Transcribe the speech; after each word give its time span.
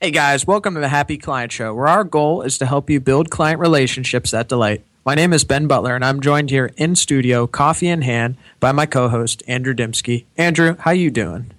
Hey 0.00 0.12
guys, 0.12 0.46
welcome 0.46 0.74
to 0.74 0.80
the 0.80 0.86
Happy 0.86 1.18
Client 1.18 1.50
Show, 1.50 1.74
where 1.74 1.88
our 1.88 2.04
goal 2.04 2.42
is 2.42 2.56
to 2.58 2.66
help 2.66 2.88
you 2.88 3.00
build 3.00 3.30
client 3.30 3.58
relationships 3.58 4.30
that 4.30 4.48
delight. 4.48 4.84
My 5.04 5.16
name 5.16 5.32
is 5.32 5.42
Ben 5.42 5.66
Butler, 5.66 5.96
and 5.96 6.04
I'm 6.04 6.20
joined 6.20 6.50
here 6.50 6.70
in 6.76 6.94
studio, 6.94 7.48
coffee 7.48 7.88
in 7.88 8.02
hand, 8.02 8.36
by 8.60 8.70
my 8.70 8.86
co-host 8.86 9.42
Andrew 9.48 9.74
Dymski. 9.74 10.26
Andrew, 10.36 10.76
how 10.78 10.92
you 10.92 11.10
doing? 11.10 11.50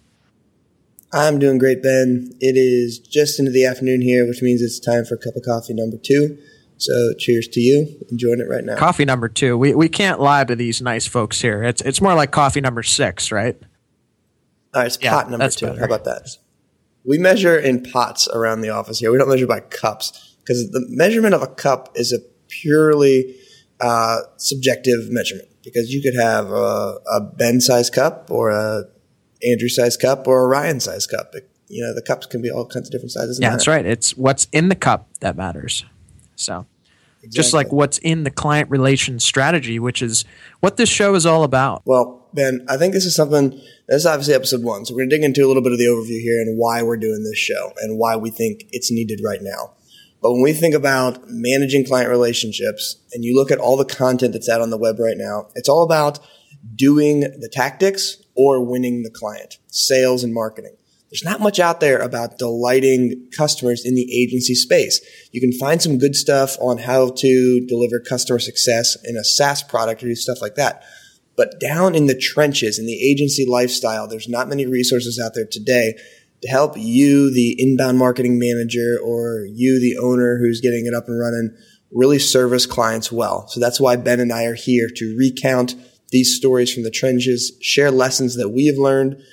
I'm 1.11 1.37
doing 1.37 1.57
great, 1.57 1.83
Ben. 1.83 2.31
It 2.39 2.55
is 2.55 2.99
just 2.99 3.39
into 3.39 3.51
the 3.51 3.65
afternoon 3.65 3.99
here, 3.99 4.25
which 4.25 4.41
means 4.41 4.61
it's 4.61 4.79
time 4.79 5.03
for 5.03 5.15
a 5.15 5.17
cup 5.17 5.35
of 5.35 5.43
coffee 5.43 5.73
number 5.73 5.97
two. 5.97 6.37
So 6.77 7.13
cheers 7.15 7.45
to 7.49 7.59
you. 7.59 7.93
Enjoying 8.09 8.39
it 8.39 8.47
right 8.47 8.63
now. 8.63 8.77
Coffee 8.77 9.03
number 9.03 9.27
two. 9.27 9.57
We 9.57 9.75
we 9.75 9.89
can't 9.89 10.21
lie 10.21 10.45
to 10.45 10.55
these 10.55 10.81
nice 10.81 11.05
folks 11.05 11.41
here. 11.41 11.61
It's 11.61 11.81
it's 11.81 11.99
more 11.99 12.15
like 12.15 12.31
coffee 12.31 12.61
number 12.61 12.83
six, 12.83 13.33
right? 13.33 13.57
All 14.73 14.79
right, 14.79 14.85
it's 14.87 14.97
yeah, 15.01 15.11
pot 15.11 15.29
number 15.29 15.49
two. 15.49 15.65
Better. 15.65 15.79
How 15.79 15.85
about 15.87 16.05
that? 16.05 16.37
We 17.05 17.17
measure 17.17 17.57
in 17.57 17.83
pots 17.83 18.27
around 18.27 18.61
the 18.61 18.69
office 18.69 18.99
here. 18.99 19.11
We 19.11 19.17
don't 19.17 19.29
measure 19.29 19.47
by 19.47 19.61
cups 19.61 20.35
because 20.39 20.69
the 20.71 20.85
measurement 20.89 21.33
of 21.33 21.41
a 21.41 21.47
cup 21.47 21.89
is 21.95 22.11
a 22.11 22.19
purely 22.49 23.35
uh, 23.79 24.17
subjective 24.37 25.09
measurement 25.09 25.47
because 25.63 25.93
you 25.93 26.01
could 26.01 26.19
have 26.19 26.51
a, 26.51 26.97
a 27.11 27.21
Ben 27.21 27.61
size 27.61 27.89
cup 27.89 28.29
or 28.29 28.49
a 28.49 28.83
Andrew 29.47 29.69
size 29.69 29.95
cup 29.95 30.27
or 30.27 30.43
a 30.43 30.47
Ryan 30.47 30.79
size 30.79 31.07
cup. 31.07 31.33
It, 31.33 31.49
you 31.67 31.83
know, 31.83 31.93
the 31.93 32.01
cups 32.01 32.25
can 32.25 32.41
be 32.41 32.49
all 32.49 32.65
kinds 32.65 32.87
of 32.87 32.91
different 32.91 33.11
sizes. 33.11 33.39
Yeah, 33.39 33.51
that's 33.51 33.67
right. 33.67 33.85
It's 33.85 34.17
what's 34.17 34.47
in 34.51 34.69
the 34.69 34.75
cup 34.75 35.07
that 35.19 35.37
matters. 35.37 35.85
So, 36.35 36.65
exactly. 37.17 37.29
just 37.29 37.53
like 37.53 37.71
what's 37.71 37.99
in 37.99 38.23
the 38.23 38.31
client 38.31 38.69
relation 38.69 39.19
strategy, 39.19 39.77
which 39.77 40.01
is 40.01 40.25
what 40.61 40.77
this 40.77 40.89
show 40.89 41.13
is 41.15 41.25
all 41.25 41.43
about. 41.43 41.83
Well, 41.85 42.18
Ben, 42.33 42.65
I 42.69 42.77
think 42.77 42.93
this 42.93 43.05
is 43.05 43.15
something. 43.15 43.51
This 43.87 44.01
is 44.01 44.05
obviously 44.05 44.33
episode 44.33 44.63
one, 44.63 44.85
so 44.85 44.93
we're 44.93 45.01
gonna 45.01 45.09
dig 45.09 45.23
into 45.23 45.45
a 45.45 45.47
little 45.47 45.63
bit 45.63 45.71
of 45.71 45.79
the 45.79 45.85
overview 45.85 46.21
here 46.21 46.39
and 46.41 46.57
why 46.57 46.83
we're 46.83 46.97
doing 46.97 47.23
this 47.23 47.39
show 47.39 47.73
and 47.81 47.97
why 47.97 48.15
we 48.15 48.29
think 48.29 48.65
it's 48.71 48.91
needed 48.91 49.21
right 49.25 49.41
now. 49.41 49.73
But 50.21 50.33
when 50.33 50.41
we 50.41 50.53
think 50.53 50.75
about 50.75 51.23
managing 51.27 51.85
client 51.85 52.09
relationships 52.09 52.97
and 53.13 53.23
you 53.23 53.35
look 53.35 53.51
at 53.51 53.57
all 53.57 53.77
the 53.77 53.85
content 53.85 54.33
that's 54.33 54.49
out 54.49 54.61
on 54.61 54.69
the 54.69 54.77
web 54.77 54.99
right 54.99 55.17
now, 55.17 55.47
it's 55.55 55.69
all 55.69 55.83
about 55.83 56.19
doing 56.75 57.21
the 57.21 57.49
tactics 57.51 58.21
or 58.35 58.63
winning 58.63 59.03
the 59.03 59.09
client, 59.09 59.57
sales 59.67 60.23
and 60.23 60.33
marketing. 60.33 60.75
There's 61.09 61.23
not 61.23 61.41
much 61.41 61.59
out 61.59 61.79
there 61.79 61.99
about 61.99 62.37
delighting 62.37 63.29
customers 63.35 63.83
in 63.83 63.95
the 63.95 64.21
agency 64.21 64.53
space. 64.53 65.01
You 65.31 65.41
can 65.41 65.51
find 65.53 65.81
some 65.81 65.97
good 65.97 66.15
stuff 66.15 66.55
on 66.61 66.77
how 66.77 67.09
to 67.09 67.65
deliver 67.67 67.99
customer 67.99 68.37
success 68.37 68.95
in 69.03 69.17
a 69.17 69.23
SaaS 69.23 69.63
product 69.63 70.03
or 70.03 70.07
do 70.07 70.15
stuff 70.15 70.41
like 70.41 70.55
that. 70.55 70.83
But 71.39 71.57
down 71.57 71.95
in 71.95 72.07
the 72.07 72.19
trenches 72.19 72.77
in 72.77 72.85
the 72.85 73.01
agency 73.01 73.45
lifestyle, 73.49 74.09
there's 74.09 74.27
not 74.27 74.49
many 74.49 74.65
resources 74.65 75.17
out 75.17 75.31
there 75.35 75.47
today 75.49 75.93
to 76.41 76.49
help 76.49 76.73
you, 76.75 77.33
the 77.33 77.55
inbound 77.57 77.97
marketing 77.97 78.37
manager, 78.37 78.97
or 79.01 79.45
you, 79.49 79.79
the 79.79 79.97
owner 79.97 80.37
who's 80.37 80.59
getting 80.59 80.85
it 80.85 80.93
up 80.93 81.07
and 81.07 81.17
running, 81.17 81.55
really 81.93 82.19
service 82.19 82.65
clients 82.65 83.09
well. 83.09 83.47
So 83.47 83.61
that's 83.61 83.79
why 83.79 83.95
Ben 83.95 84.19
and 84.19 84.33
I 84.33 84.43
are 84.47 84.53
here 84.53 84.89
to 84.97 85.15
recount 85.17 85.75
these 86.09 86.35
stories 86.35 86.73
from 86.73 86.83
the 86.83 86.91
trenches, 86.91 87.53
share 87.61 87.89
lessons 87.89 88.35
that 88.35 88.49
we 88.49 88.67
have 88.67 88.77
learned, 88.77 89.23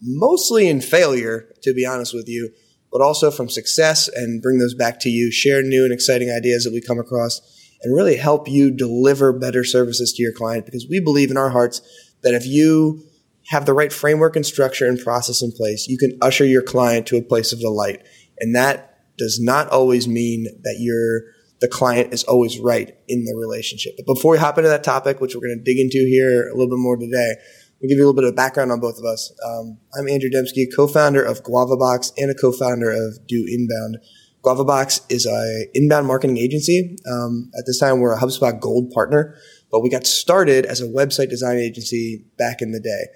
mostly 0.00 0.68
in 0.68 0.80
failure, 0.80 1.52
to 1.64 1.74
be 1.74 1.84
honest 1.84 2.14
with 2.14 2.28
you, 2.28 2.52
but 2.92 3.00
also 3.00 3.32
from 3.32 3.48
success 3.48 4.06
and 4.06 4.40
bring 4.40 4.58
those 4.58 4.74
back 4.74 5.00
to 5.00 5.08
you, 5.08 5.32
share 5.32 5.64
new 5.64 5.82
and 5.82 5.92
exciting 5.92 6.30
ideas 6.30 6.62
that 6.62 6.72
we 6.72 6.80
come 6.80 7.00
across, 7.00 7.57
and 7.82 7.94
really 7.94 8.16
help 8.16 8.48
you 8.48 8.70
deliver 8.70 9.32
better 9.32 9.64
services 9.64 10.12
to 10.12 10.22
your 10.22 10.32
client 10.32 10.66
because 10.66 10.86
we 10.88 11.00
believe 11.00 11.30
in 11.30 11.36
our 11.36 11.50
hearts 11.50 11.80
that 12.22 12.34
if 12.34 12.46
you 12.46 13.02
have 13.48 13.66
the 13.66 13.72
right 13.72 13.92
framework 13.92 14.36
and 14.36 14.44
structure 14.44 14.86
and 14.86 14.98
process 15.00 15.42
in 15.42 15.52
place, 15.52 15.86
you 15.88 15.96
can 15.96 16.18
usher 16.20 16.44
your 16.44 16.62
client 16.62 17.06
to 17.06 17.16
a 17.16 17.22
place 17.22 17.52
of 17.52 17.60
delight. 17.60 18.02
And 18.40 18.54
that 18.54 19.00
does 19.16 19.40
not 19.40 19.68
always 19.68 20.06
mean 20.06 20.44
that 20.62 20.76
you're 20.78 21.22
the 21.60 21.68
client 21.68 22.12
is 22.12 22.22
always 22.24 22.58
right 22.60 22.96
in 23.08 23.24
the 23.24 23.34
relationship. 23.34 23.94
But 23.96 24.06
before 24.14 24.32
we 24.32 24.38
hop 24.38 24.58
into 24.58 24.70
that 24.70 24.84
topic, 24.84 25.20
which 25.20 25.34
we're 25.34 25.40
going 25.40 25.58
to 25.58 25.64
dig 25.64 25.80
into 25.80 26.06
here 26.08 26.48
a 26.48 26.52
little 26.52 26.68
bit 26.68 26.78
more 26.78 26.96
today, 26.96 27.34
we'll 27.80 27.88
give 27.88 27.98
you 27.98 28.04
a 28.04 28.06
little 28.06 28.14
bit 28.14 28.24
of 28.24 28.36
background 28.36 28.70
on 28.70 28.80
both 28.80 28.98
of 28.98 29.04
us. 29.04 29.32
Um, 29.44 29.78
I'm 29.98 30.08
Andrew 30.08 30.30
Dymski, 30.30 30.66
co-founder 30.74 31.22
of 31.22 31.42
GuavaBox 31.42 32.12
and 32.16 32.30
a 32.30 32.34
co-founder 32.34 32.90
of 32.90 33.26
Do 33.26 33.44
Inbound. 33.48 33.98
GuavaBox 34.42 35.00
is 35.10 35.26
a 35.26 35.66
inbound 35.74 36.06
marketing 36.06 36.38
agency. 36.38 36.96
Um, 37.10 37.50
at 37.58 37.64
this 37.66 37.78
time, 37.78 38.00
we're 38.00 38.14
a 38.14 38.20
HubSpot 38.20 38.58
Gold 38.60 38.90
partner, 38.90 39.36
but 39.70 39.80
we 39.80 39.90
got 39.90 40.06
started 40.06 40.64
as 40.64 40.80
a 40.80 40.86
website 40.86 41.28
design 41.28 41.58
agency 41.58 42.24
back 42.38 42.62
in 42.62 42.72
the 42.72 42.80
day. 42.80 43.06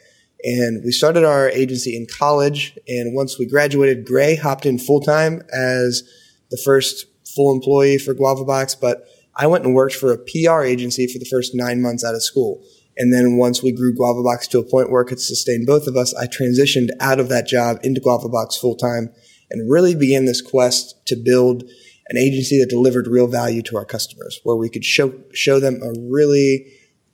And 0.44 0.82
we 0.84 0.91
started 0.91 1.25
our 1.25 1.49
agency 1.49 1.97
in 1.97 2.06
college. 2.19 2.77
And 2.88 3.15
once 3.15 3.38
we 3.38 3.47
graduated, 3.47 4.05
Gray 4.05 4.34
hopped 4.34 4.66
in 4.66 4.78
full 4.78 5.00
time 5.00 5.43
as 5.53 6.03
the 6.50 6.61
first 6.65 7.06
full 7.34 7.55
employee 7.55 7.99
for 7.99 8.15
GuavaBox, 8.15 8.78
but 8.81 9.06
I 9.37 9.47
went 9.47 9.65
and 9.65 9.75
worked 9.75 9.94
for 9.94 10.12
a 10.12 10.19
PR 10.19 10.62
agency 10.62 11.06
for 11.06 11.19
the 11.19 11.28
first 11.31 11.55
nine 11.55 11.81
months 11.81 12.05
out 12.05 12.15
of 12.15 12.22
school. 12.22 12.62
And 12.97 13.12
then 13.12 13.38
once 13.38 13.62
we 13.62 13.72
grew 13.72 13.94
GuavaBox 13.94 14.49
to 14.50 14.59
a 14.59 14.69
point 14.69 14.91
where 14.91 15.03
it 15.03 15.06
could 15.06 15.21
sustain 15.21 15.65
both 15.65 15.87
of 15.87 15.97
us, 15.97 16.15
I 16.15 16.27
transitioned 16.27 16.91
out 17.00 17.19
of 17.19 17.28
that 17.31 17.47
job 17.47 17.78
into 17.82 18.00
GuavaBox 18.00 18.59
full 18.59 18.77
time 18.77 19.11
and 19.52 19.70
really 19.70 19.94
began 19.94 20.24
this 20.24 20.42
quest 20.42 21.06
to 21.06 21.16
build 21.16 21.64
an 22.08 22.18
agency 22.18 22.58
that 22.58 22.68
delivered 22.68 23.06
real 23.06 23.26
value 23.26 23.62
to 23.62 23.76
our 23.76 23.84
customers, 23.84 24.40
where 24.44 24.56
we 24.56 24.68
could 24.68 24.84
show, 24.84 25.14
show 25.32 25.60
them 25.60 25.80
a 25.82 25.92
really 26.00 26.66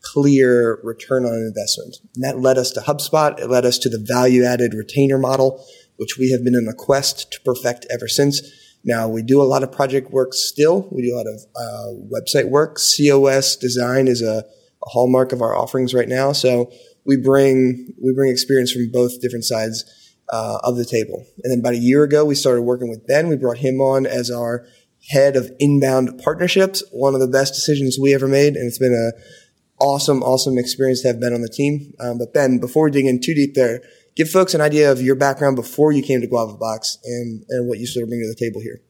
clear 0.03 0.81
return 0.83 1.25
on 1.25 1.35
investment. 1.35 1.97
And 2.15 2.25
that 2.25 2.41
led 2.41 2.59
us 2.59 2.71
to 2.73 2.81
HubSpot. 2.81 3.39
It 3.39 3.49
led 3.49 3.65
us 3.65 3.79
to 3.79 3.89
the 3.89 3.99
value 3.99 4.45
added 4.45 4.75
retainer 4.75 5.19
model, 5.19 5.65
which 5.97 6.17
we 6.19 6.31
have 6.31 6.45
been 6.45 6.55
in 6.55 6.69
a 6.69 6.75
quest 6.75 7.33
to 7.33 7.41
perfect 7.43 7.87
ever 7.91 8.09
since. 8.09 8.43
Now 8.85 9.09
we 9.09 9.23
do 9.23 9.43
a 9.43 9.45
lot 9.45 9.63
of 9.63 9.73
project 9.73 10.11
work 10.13 10.33
still. 10.33 10.89
We 10.91 11.03
do 11.03 11.15
a 11.15 11.19
lot 11.19 11.27
of 11.27 11.41
uh, 11.57 12.19
website 12.19 12.49
work. 12.49 12.79
COS 12.79 13.57
design 13.57 14.09
is 14.09 14.23
a, 14.23 14.45
a, 14.83 14.89
hallmark 14.89 15.33
of 15.33 15.43
our 15.43 15.57
offerings 15.57 15.93
right 15.93 16.09
now. 16.09 16.33
So 16.33 16.71
we 17.05 17.17
bring 17.17 17.93
we 18.03 18.15
bring 18.15 18.31
experience 18.31 18.73
from 18.73 18.89
both 18.93 19.21
different 19.21 19.45
sides 19.45 19.85
uh, 20.31 20.59
of 20.63 20.77
the 20.77 20.85
table. 20.85 21.25
And 21.43 21.53
then 21.53 21.61
about 21.61 21.75
a 21.75 21.79
year 21.79 22.03
ago, 22.03 22.25
we 22.25 22.35
started 22.35 22.63
working 22.63 22.89
with 22.89 23.07
Ben. 23.07 23.29
We 23.29 23.37
brought 23.37 23.59
him 23.59 23.81
on 23.81 24.07
as 24.07 24.31
our 24.31 24.67
head 25.11 25.37
of 25.37 25.51
inbound 25.59 26.21
partnerships. 26.23 26.83
One 26.93 27.15
of 27.15 27.21
the 27.21 27.29
best 27.29 27.55
decisions 27.55 27.99
we 28.01 28.15
ever 28.15 28.29
made, 28.29 28.57
and 28.57 28.67
it's 28.67 28.79
been 28.79 28.95
a 28.95 29.19
awesome, 29.81 30.23
awesome 30.23 30.59
experience 30.59 31.03
to 31.03 31.09
have 31.09 31.21
Ben 31.21 31.33
on 31.33 31.41
the 31.41 31.49
team. 31.49 31.95
Um, 32.01 32.19
but 32.19 32.35
Ben, 32.35 32.59
before 32.59 32.85
we 32.85 32.91
dig 32.91 33.07
in 33.07 33.21
too 33.21 33.35
deep 33.35 33.55
there, 33.55 33.81
give 34.17 34.29
folks 34.29 34.55
an 34.55 34.61
idea 34.61 34.91
of 34.91 35.01
your 35.01 35.15
background 35.15 35.57
before 35.57 35.93
you 35.93 36.03
came 36.03 36.21
to 36.21 36.27
GuavaBox 36.27 36.99
and, 37.05 37.45
and 37.49 37.69
what 37.69 37.79
you 37.79 37.87
sort 37.87 38.03
of 38.03 38.09
bring 38.09 38.21
to 38.21 38.29
the 38.29 38.35
table 38.35 38.61
here. 38.61 38.81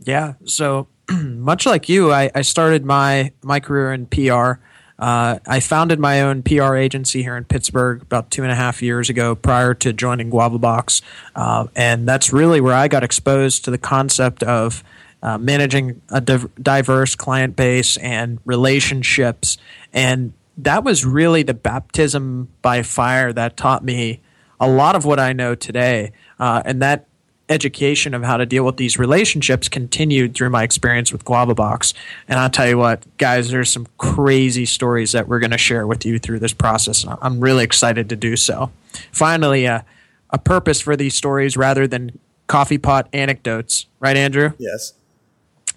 Yeah. 0.00 0.34
So 0.44 0.88
much 1.10 1.66
like 1.66 1.88
you, 1.88 2.12
I, 2.12 2.30
I 2.34 2.42
started 2.42 2.84
my, 2.84 3.32
my 3.42 3.60
career 3.60 3.92
in 3.92 4.06
PR. 4.06 4.60
Uh, 4.98 5.38
I 5.46 5.60
founded 5.60 5.98
my 5.98 6.22
own 6.22 6.42
PR 6.42 6.76
agency 6.76 7.22
here 7.22 7.36
in 7.36 7.44
Pittsburgh 7.44 8.02
about 8.02 8.30
two 8.30 8.42
and 8.42 8.52
a 8.52 8.54
half 8.54 8.82
years 8.82 9.10
ago 9.10 9.34
prior 9.34 9.74
to 9.74 9.92
joining 9.92 10.30
GuavaBox. 10.30 11.02
Uh, 11.34 11.66
and 11.74 12.06
that's 12.06 12.32
really 12.32 12.60
where 12.60 12.74
I 12.74 12.88
got 12.88 13.02
exposed 13.02 13.64
to 13.64 13.70
the 13.70 13.78
concept 13.78 14.42
of 14.42 14.84
uh, 15.22 15.38
managing 15.38 16.00
a 16.10 16.20
div- 16.20 16.54
diverse 16.62 17.14
client 17.14 17.56
base 17.56 17.96
and 17.96 18.38
relationships. 18.44 19.58
And 19.92 20.32
that 20.58 20.84
was 20.84 21.04
really 21.04 21.42
the 21.42 21.54
baptism 21.54 22.48
by 22.62 22.82
fire 22.82 23.32
that 23.32 23.56
taught 23.56 23.82
me 23.82 24.20
a 24.60 24.68
lot 24.68 24.94
of 24.94 25.04
what 25.04 25.18
I 25.18 25.32
know 25.32 25.54
today. 25.54 26.12
Uh, 26.38 26.62
and 26.64 26.80
that 26.82 27.06
education 27.48 28.14
of 28.14 28.22
how 28.22 28.36
to 28.36 28.46
deal 28.46 28.64
with 28.64 28.78
these 28.78 28.98
relationships 28.98 29.68
continued 29.68 30.34
through 30.34 30.50
my 30.50 30.62
experience 30.62 31.12
with 31.12 31.24
GuavaBox. 31.24 31.92
And 32.26 32.38
I'll 32.38 32.50
tell 32.50 32.66
you 32.66 32.78
what, 32.78 33.04
guys, 33.18 33.50
there's 33.50 33.70
some 33.70 33.86
crazy 33.98 34.64
stories 34.64 35.12
that 35.12 35.28
we're 35.28 35.40
going 35.40 35.50
to 35.50 35.58
share 35.58 35.86
with 35.86 36.06
you 36.06 36.18
through 36.18 36.38
this 36.38 36.54
process. 36.54 37.04
I'm 37.20 37.40
really 37.40 37.64
excited 37.64 38.08
to 38.08 38.16
do 38.16 38.36
so. 38.36 38.70
Finally, 39.12 39.66
uh, 39.66 39.82
a 40.30 40.38
purpose 40.38 40.80
for 40.80 40.96
these 40.96 41.14
stories 41.14 41.56
rather 41.56 41.86
than 41.86 42.18
coffee 42.46 42.78
pot 42.78 43.08
anecdotes, 43.12 43.86
right, 44.00 44.16
Andrew? 44.16 44.52
Yes. 44.58 44.94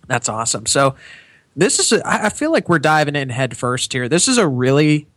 That's 0.07 0.29
awesome. 0.29 0.65
So, 0.65 0.95
this 1.55 1.79
is, 1.79 1.91
a, 1.91 2.01
I 2.05 2.29
feel 2.29 2.51
like 2.51 2.69
we're 2.69 2.77
diving 2.77 3.15
in 3.15 3.29
head 3.29 3.57
first 3.57 3.91
here. 3.91 4.07
This 4.07 4.27
is 4.27 4.37
a 4.37 4.47
really 4.47 5.07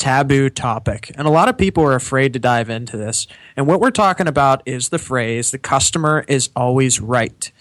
taboo 0.00 0.48
topic, 0.48 1.12
and 1.14 1.28
a 1.28 1.30
lot 1.30 1.48
of 1.48 1.58
people 1.58 1.84
are 1.84 1.94
afraid 1.94 2.32
to 2.32 2.38
dive 2.38 2.70
into 2.70 2.96
this. 2.96 3.26
And 3.56 3.66
what 3.66 3.80
we're 3.80 3.90
talking 3.90 4.26
about 4.26 4.62
is 4.66 4.88
the 4.88 4.98
phrase 4.98 5.50
"the 5.50 5.58
customer 5.58 6.24
is 6.26 6.48
always 6.56 7.00
right." 7.00 7.52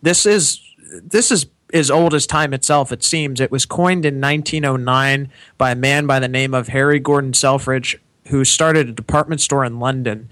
This 0.00 0.24
is 0.24 0.60
this 1.02 1.30
is 1.30 1.46
as 1.74 1.90
old 1.90 2.14
as 2.14 2.26
time 2.26 2.54
itself. 2.54 2.92
It 2.92 3.02
seems 3.02 3.40
it 3.40 3.50
was 3.50 3.66
coined 3.66 4.06
in 4.06 4.20
1909 4.20 5.30
by 5.58 5.72
a 5.72 5.74
man 5.74 6.06
by 6.06 6.18
the 6.18 6.28
name 6.28 6.54
of 6.54 6.68
Harry 6.68 7.00
Gordon 7.00 7.34
Selfridge, 7.34 8.00
who 8.28 8.44
started 8.44 8.88
a 8.88 8.92
department 8.92 9.40
store 9.40 9.64
in 9.64 9.78
London. 9.78 10.28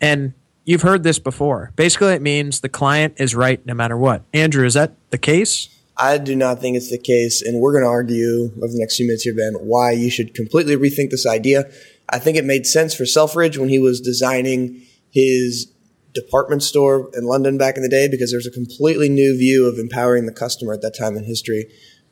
And 0.00 0.32
you've 0.64 0.82
heard 0.82 1.02
this 1.02 1.18
before. 1.18 1.72
Basically, 1.76 2.12
it 2.14 2.22
means 2.22 2.60
the 2.60 2.68
client 2.68 3.14
is 3.18 3.34
right 3.34 3.64
no 3.66 3.74
matter 3.74 3.96
what. 3.96 4.22
Andrew, 4.32 4.64
is 4.64 4.74
that 4.74 4.92
the 5.10 5.18
case? 5.18 5.68
I 5.96 6.18
do 6.18 6.34
not 6.34 6.60
think 6.60 6.76
it's 6.76 6.90
the 6.90 6.98
case, 6.98 7.42
and 7.42 7.60
we're 7.60 7.72
going 7.72 7.84
to 7.84 7.90
argue 7.90 8.50
over 8.56 8.72
the 8.72 8.78
next 8.78 8.96
few 8.96 9.06
minutes 9.06 9.24
here, 9.24 9.34
Ben, 9.34 9.54
why 9.54 9.92
you 9.92 10.10
should 10.10 10.34
completely 10.34 10.76
rethink 10.76 11.10
this 11.10 11.26
idea. 11.26 11.70
I 12.08 12.18
think 12.18 12.36
it 12.36 12.44
made 12.44 12.66
sense 12.66 12.94
for 12.94 13.06
Selfridge 13.06 13.58
when 13.58 13.68
he 13.68 13.78
was 13.78 14.00
designing 14.00 14.82
his 15.10 15.72
department 16.14 16.62
store 16.62 17.10
in 17.14 17.24
London 17.24 17.58
back 17.58 17.76
in 17.76 17.82
the 17.82 17.88
day 17.88 18.08
because 18.08 18.30
there's 18.30 18.46
a 18.46 18.50
completely 18.50 19.08
new 19.08 19.36
view 19.36 19.66
of 19.66 19.78
empowering 19.78 20.26
the 20.26 20.32
customer 20.32 20.72
at 20.74 20.82
that 20.82 20.96
time 20.96 21.16
in 21.16 21.24
history. 21.24 21.66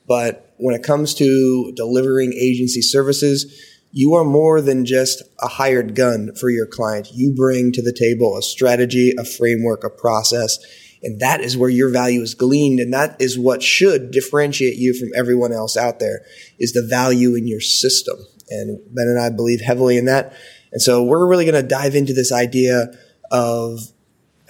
But 0.07 0.55
when 0.57 0.75
it 0.75 0.83
comes 0.83 1.15
to 1.15 1.73
delivering 1.77 2.33
agency 2.33 2.83
services, 2.83 3.47
you 3.93 4.15
are 4.15 4.25
more 4.25 4.61
than 4.61 4.85
just 4.85 5.23
a 5.41 5.49
hired 5.49 5.95
gun 5.95 6.35
for 6.35 6.49
your 6.49 6.67
client. 6.67 7.09
You 7.13 7.35
bring 7.35 7.73
to 7.73 7.83
the 7.83 7.93
table 7.93 8.37
a 8.37 8.43
strategy, 8.43 9.13
a 9.19 9.25
framework, 9.25 9.85
a 9.85 9.91
process, 9.91 10.59
and 11.03 11.21
that 11.21 11.41
is 11.41 11.57
where 11.57 11.71
your 11.71 11.91
value 11.91 12.21
is 12.21 12.35
gleaned. 12.35 12.81
And 12.81 12.93
that 12.93 13.21
is 13.21 13.39
what 13.39 13.63
should 13.63 14.11
differentiate 14.11 14.77
you 14.77 14.95
from 14.95 15.11
everyone 15.17 15.53
else 15.53 15.77
out 15.77 15.99
there 15.99 16.23
is 16.59 16.73
the 16.73 16.87
value 16.87 17.35
in 17.35 17.47
your 17.47 17.61
system. 17.61 18.19
And 18.51 18.81
Ben 18.95 19.07
and 19.07 19.21
I 19.21 19.31
believe 19.31 19.61
heavily 19.61 19.97
in 19.97 20.05
that. 20.07 20.35
And 20.73 20.83
so 20.83 21.03
we're 21.03 21.27
really 21.27 21.45
going 21.45 21.61
to 21.61 21.67
dive 21.67 21.95
into 21.95 22.13
this 22.13 22.33
idea 22.33 22.93
of 23.31 23.81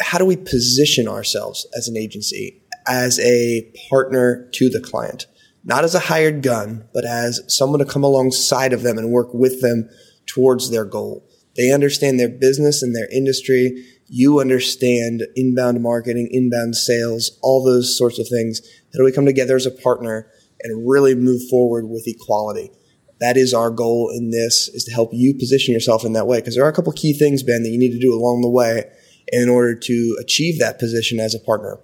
how 0.00 0.18
do 0.18 0.24
we 0.24 0.36
position 0.36 1.06
ourselves 1.06 1.66
as 1.76 1.86
an 1.86 1.96
agency, 1.96 2.62
as 2.86 3.20
a 3.20 3.70
partner 3.88 4.48
to 4.54 4.68
the 4.68 4.80
client, 4.80 5.26
not 5.64 5.84
as 5.84 5.94
a 5.94 6.00
hired 6.00 6.42
gun, 6.42 6.88
but 6.92 7.04
as 7.04 7.42
someone 7.46 7.78
to 7.78 7.84
come 7.84 8.02
alongside 8.02 8.72
of 8.72 8.82
them 8.82 8.98
and 8.98 9.10
work 9.10 9.32
with 9.34 9.60
them 9.60 9.88
towards 10.26 10.70
their 10.70 10.84
goal. 10.84 11.26
They 11.56 11.70
understand 11.70 12.18
their 12.18 12.28
business 12.28 12.82
and 12.82 12.94
their 12.94 13.08
industry. 13.12 13.84
You 14.10 14.40
understand 14.40 15.22
inbound 15.36 15.82
marketing, 15.82 16.28
inbound 16.30 16.76
sales, 16.76 17.38
all 17.42 17.64
those 17.64 17.96
sorts 17.96 18.18
of 18.18 18.28
things. 18.28 18.60
How 18.92 18.98
do 18.98 19.04
we 19.04 19.12
come 19.12 19.24
together 19.24 19.56
as 19.56 19.66
a 19.66 19.70
partner 19.70 20.30
and 20.62 20.88
really 20.88 21.14
move 21.14 21.40
forward 21.48 21.88
with 21.88 22.06
equality? 22.06 22.70
that 23.20 23.36
is 23.36 23.54
our 23.54 23.70
goal 23.70 24.10
in 24.14 24.30
this 24.30 24.68
is 24.68 24.84
to 24.84 24.92
help 24.92 25.10
you 25.12 25.34
position 25.34 25.72
yourself 25.72 26.04
in 26.04 26.14
that 26.14 26.26
way 26.26 26.38
because 26.38 26.54
there 26.54 26.64
are 26.64 26.68
a 26.68 26.72
couple 26.72 26.92
key 26.92 27.12
things 27.12 27.42
ben 27.42 27.62
that 27.62 27.68
you 27.68 27.78
need 27.78 27.92
to 27.92 27.98
do 27.98 28.12
along 28.12 28.40
the 28.40 28.48
way 28.48 28.84
in 29.28 29.48
order 29.48 29.74
to 29.74 30.16
achieve 30.20 30.58
that 30.58 30.78
position 30.78 31.20
as 31.20 31.34
a 31.34 31.38
partner 31.38 31.78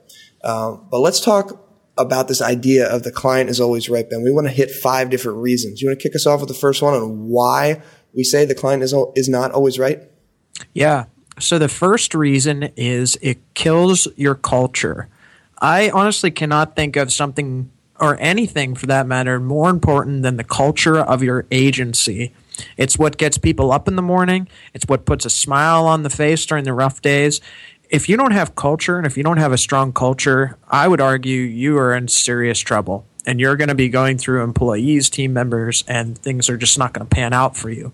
um, 0.45 0.87
but 0.91 0.99
let's 0.99 1.21
talk 1.21 1.63
about 1.99 2.29
this 2.29 2.43
idea 2.43 2.87
of 2.87 3.05
the 3.05 3.13
client 3.13 3.49
is 3.49 3.61
always 3.61 3.89
right 3.89 4.11
ben 4.11 4.23
we 4.23 4.33
want 4.33 4.47
to 4.47 4.53
hit 4.53 4.71
five 4.71 5.11
different 5.11 5.39
reasons 5.39 5.81
you 5.81 5.89
want 5.89 5.99
to 5.99 6.03
kick 6.03 6.17
us 6.17 6.27
off 6.27 6.41
with 6.41 6.49
the 6.49 6.55
first 6.55 6.83
one 6.83 6.95
on 6.95 7.29
why 7.29 7.81
we 8.15 8.25
say 8.25 8.45
the 8.45 8.55
client 8.55 8.83
is, 8.83 8.95
is 9.15 9.29
not 9.29 9.53
always 9.53 9.79
right 9.79 10.03
yeah 10.73 11.05
so 11.39 11.59
the 11.59 11.69
first 11.69 12.15
reason 12.15 12.71
is 12.77 13.19
it 13.23 13.39
kills 13.55 14.09
your 14.17 14.35
culture 14.35 15.09
i 15.59 15.91
honestly 15.91 16.31
cannot 16.31 16.77
think 16.77 16.97
of 16.97 17.13
something 17.13 17.71
or 18.01 18.17
anything 18.21 18.75
for 18.75 18.87
that 18.87 19.07
matter 19.07 19.41
more 19.41 19.71
important 19.71 20.23
than 20.23 20.37
the 20.37 20.45
culture 20.45 20.99
of 20.99 21.23
your 21.23 21.47
agency. 21.51 22.33
It's 22.77 22.99
what 22.99 23.17
gets 23.17 23.39
people 23.39 23.73
up 23.73 23.89
in 23.89 23.97
the 23.97 24.03
morning, 24.03 24.49
it's 24.75 24.87
what 24.87 25.05
puts 25.05 25.25
a 25.25 25.31
smile 25.31 25.87
on 25.87 26.03
the 26.03 26.11
face 26.11 26.45
during 26.47 26.65
the 26.65 26.73
rough 26.73 27.03
days. 27.03 27.41
If 27.89 28.09
you 28.09 28.17
don't 28.17 28.33
have 28.33 28.57
culture 28.57 28.99
and 28.99 29.07
if 29.07 29.17
you 29.17 29.23
don't 29.23 29.37
have 29.37 29.53
a 29.53 29.59
strong 29.59 29.93
culture, 29.93 30.59
I 30.69 30.89
would 30.89 31.01
argue 31.01 31.41
you 31.41 31.79
are 31.79 31.95
in 31.95 32.09
serious 32.09 32.59
trouble 32.59 33.07
and 33.25 33.39
you're 33.39 33.57
going 33.57 33.69
to 33.69 33.77
be 33.77 33.89
going 33.89 34.19
through 34.19 34.43
employees, 34.43 35.09
team 35.09 35.33
members, 35.33 35.85
and 35.87 36.19
things 36.19 36.51
are 36.51 36.57
just 36.57 36.79
not 36.79 36.93
going 36.93 37.07
to 37.07 37.15
pan 37.15 37.33
out 37.33 37.57
for 37.57 37.71
you. 37.71 37.93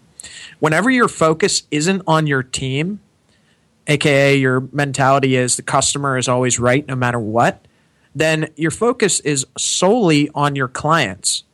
Whenever 0.61 0.91
your 0.91 1.09
focus 1.09 1.65
isn't 1.71 2.03
on 2.07 2.27
your 2.27 2.43
team, 2.43 3.01
aka 3.87 4.37
your 4.37 4.61
mentality 4.73 5.37
is 5.37 5.57
the 5.57 5.63
customer 5.63 6.17
is 6.17 6.29
always 6.29 6.59
right 6.59 6.87
no 6.87 6.97
matter 6.97 7.19
what, 7.19 7.67
then 8.15 8.49
your 8.57 8.71
focus 8.71 9.21
is 9.21 9.47
solely 9.57 10.31
on 10.35 10.55
your 10.57 10.69
clients. 10.69 11.45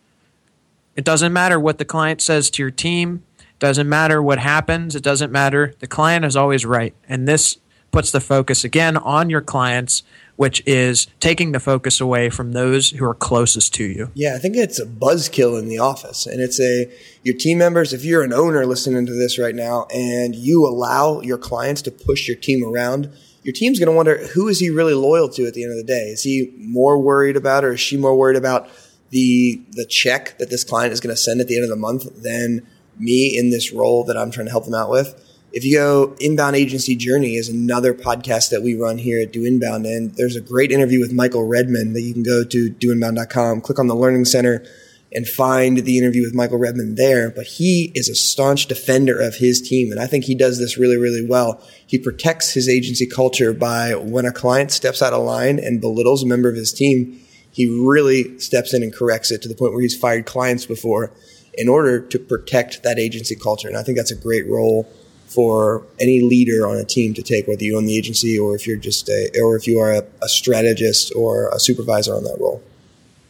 It 0.97 1.05
doesn't 1.05 1.33
matter 1.33 1.61
what 1.61 1.79
the 1.79 1.85
client 1.85 2.21
says 2.21 2.51
to 2.51 2.63
your 2.63 2.71
team, 2.71 3.23
doesn't 3.59 3.89
matter 3.89 4.23
what 4.23 4.39
happens, 4.39 4.95
it 4.97 5.03
doesn't 5.03 5.33
matter. 5.33 5.75
The 5.79 5.87
client 5.87 6.25
is 6.25 6.37
always 6.37 6.65
right. 6.65 6.95
And 7.09 7.27
this 7.27 7.59
puts 7.99 8.13
the 8.13 8.21
focus 8.21 8.63
again 8.63 8.97
on 8.97 9.29
your 9.29 9.41
clients, 9.41 10.05
which 10.37 10.63
is 10.65 11.09
taking 11.19 11.51
the 11.51 11.59
focus 11.59 12.01
away 12.01 12.31
from 12.31 12.53
those 12.53 12.91
who 12.91 13.05
are 13.05 13.13
closest 13.13 13.75
to 13.75 13.83
you. 13.83 14.09
Yeah, 14.15 14.37
I 14.37 14.39
think 14.39 14.55
it's 14.55 14.79
a 14.79 14.87
buzzkill 14.87 15.59
in 15.59 15.67
the 15.67 15.81
office. 15.81 16.25
And 16.25 16.41
it's 16.41 16.61
a, 16.61 16.89
your 17.25 17.37
team 17.37 17.59
members, 17.59 17.93
if 17.93 18.05
you're 18.05 18.23
an 18.23 18.33
owner 18.33 18.65
listening 18.67 19.05
to 19.07 19.13
this 19.13 19.37
right 19.37 19.53
now 19.53 19.89
and 19.93 20.37
you 20.37 20.65
allow 20.65 21.23
your 21.23 21.39
clients 21.39 21.83
to 21.83 21.91
push 21.91 22.29
your 22.29 22.37
team 22.37 22.63
around, 22.65 23.11
your 23.43 23.53
team's 23.53 23.81
going 23.81 23.91
to 23.91 23.97
wonder 23.97 24.19
who 24.29 24.47
is 24.47 24.61
he 24.61 24.71
really 24.71 24.95
loyal 24.95 25.29
to 25.31 25.49
at 25.49 25.55
the 25.55 25.65
end 25.65 25.73
of 25.73 25.79
the 25.79 25.93
day? 25.93 26.11
Is 26.11 26.23
he 26.23 26.55
more 26.57 27.01
worried 27.01 27.37
about, 27.37 27.65
or 27.65 27.73
is 27.73 27.81
she 27.81 27.97
more 27.97 28.17
worried 28.17 28.37
about 28.37 28.69
the 29.11 29.61
the 29.73 29.87
check 29.87 30.39
that 30.39 30.51
this 30.51 30.63
client 30.63 30.93
is 30.93 31.01
going 31.01 31.13
to 31.13 31.21
send 31.21 31.41
at 31.41 31.49
the 31.49 31.57
end 31.57 31.65
of 31.65 31.71
the 31.71 31.75
month 31.75 32.23
than 32.23 32.65
me 32.97 33.37
in 33.37 33.51
this 33.51 33.73
role 33.73 34.05
that 34.05 34.17
I'm 34.17 34.31
trying 34.31 34.47
to 34.47 34.53
help 34.53 34.67
them 34.67 34.75
out 34.75 34.89
with? 34.89 35.28
If 35.51 35.65
you 35.65 35.79
go 35.79 36.15
Inbound 36.21 36.57
Agency 36.57 36.95
Journey 36.95 37.37
is 37.37 37.49
another 37.49 37.95
podcast 37.95 38.51
that 38.51 38.63
we 38.63 38.75
run 38.75 38.99
here 38.99 39.23
at 39.23 39.33
Do 39.33 39.47
Inbound, 39.47 39.87
and 39.87 40.15
there's 40.15 40.37
a 40.37 40.43
great 40.43 40.71
interview 40.71 41.01
with 41.01 41.13
Michael 41.13 41.45
Redmond 41.45 41.97
that 41.97 42.03
you 42.03 42.13
can 42.13 42.23
go 42.23 42.45
to 42.45 42.71
doinbound.com, 42.71 43.63
click 43.63 43.79
on 43.79 43.87
the 43.87 43.95
Learning 43.95 44.27
Center 44.27 44.63
and 45.11 45.27
find 45.27 45.79
the 45.79 45.97
interview 45.97 46.23
with 46.23 46.35
Michael 46.35 46.59
Redmond 46.59 46.99
there. 46.99 47.31
But 47.31 47.47
he 47.47 47.91
is 47.95 48.11
a 48.11 48.15
staunch 48.15 48.67
defender 48.67 49.19
of 49.19 49.37
his 49.37 49.63
team. 49.63 49.91
And 49.91 49.99
I 49.99 50.07
think 50.07 50.25
he 50.25 50.35
does 50.35 50.59
this 50.59 50.77
really, 50.77 50.99
really 50.99 51.27
well. 51.27 51.63
He 51.87 51.99
protects 51.99 52.53
his 52.53 52.69
agency 52.69 53.07
culture 53.07 53.55
by 53.55 53.95
when 53.95 54.27
a 54.27 54.33
client 54.33 54.71
steps 54.71 55.01
out 55.01 55.15
of 55.15 55.25
line 55.25 55.59
and 55.59 55.81
belittles 55.81 56.23
a 56.23 56.27
member 56.27 56.51
of 56.51 56.57
his 56.57 56.75
team, 56.75 57.19
he 57.51 57.67
really 57.67 58.39
steps 58.39 58.75
in 58.75 58.83
and 58.83 58.93
corrects 58.93 59.31
it 59.31 59.41
to 59.43 59.49
the 59.49 59.55
point 59.55 59.73
where 59.73 59.81
he's 59.81 59.97
fired 59.97 60.27
clients 60.27 60.67
before 60.67 61.11
in 61.55 61.71
order 61.71 62.01
to 62.01 62.19
protect 62.19 62.83
that 62.83 62.99
agency 62.99 63.35
culture. 63.35 63.67
And 63.67 63.79
I 63.79 63.83
think 63.83 63.97
that's 63.97 64.13
a 64.13 64.17
great 64.17 64.47
role 64.47 64.87
for 65.29 65.85
any 66.01 66.21
leader 66.21 66.67
on 66.67 66.77
a 66.77 66.85
team 66.85 67.15
to 67.15 67.23
take, 67.23 67.47
whether 67.47 67.63
you 67.63 67.77
own 67.77 67.87
the 67.87 67.97
agency 67.97 68.39
or 68.39 68.55
if 68.55 68.67
you're 68.67 68.77
just 68.77 69.09
a, 69.09 69.31
or 69.43 69.57
if 69.57 69.67
you 69.67 69.79
are 69.79 69.93
a, 69.93 70.03
a 70.23 70.29
strategist 70.29 71.13
or 71.15 71.49
a 71.51 71.61
supervisor 71.61 72.15
on 72.15 72.25
that 72.25 72.37
role. 72.41 72.63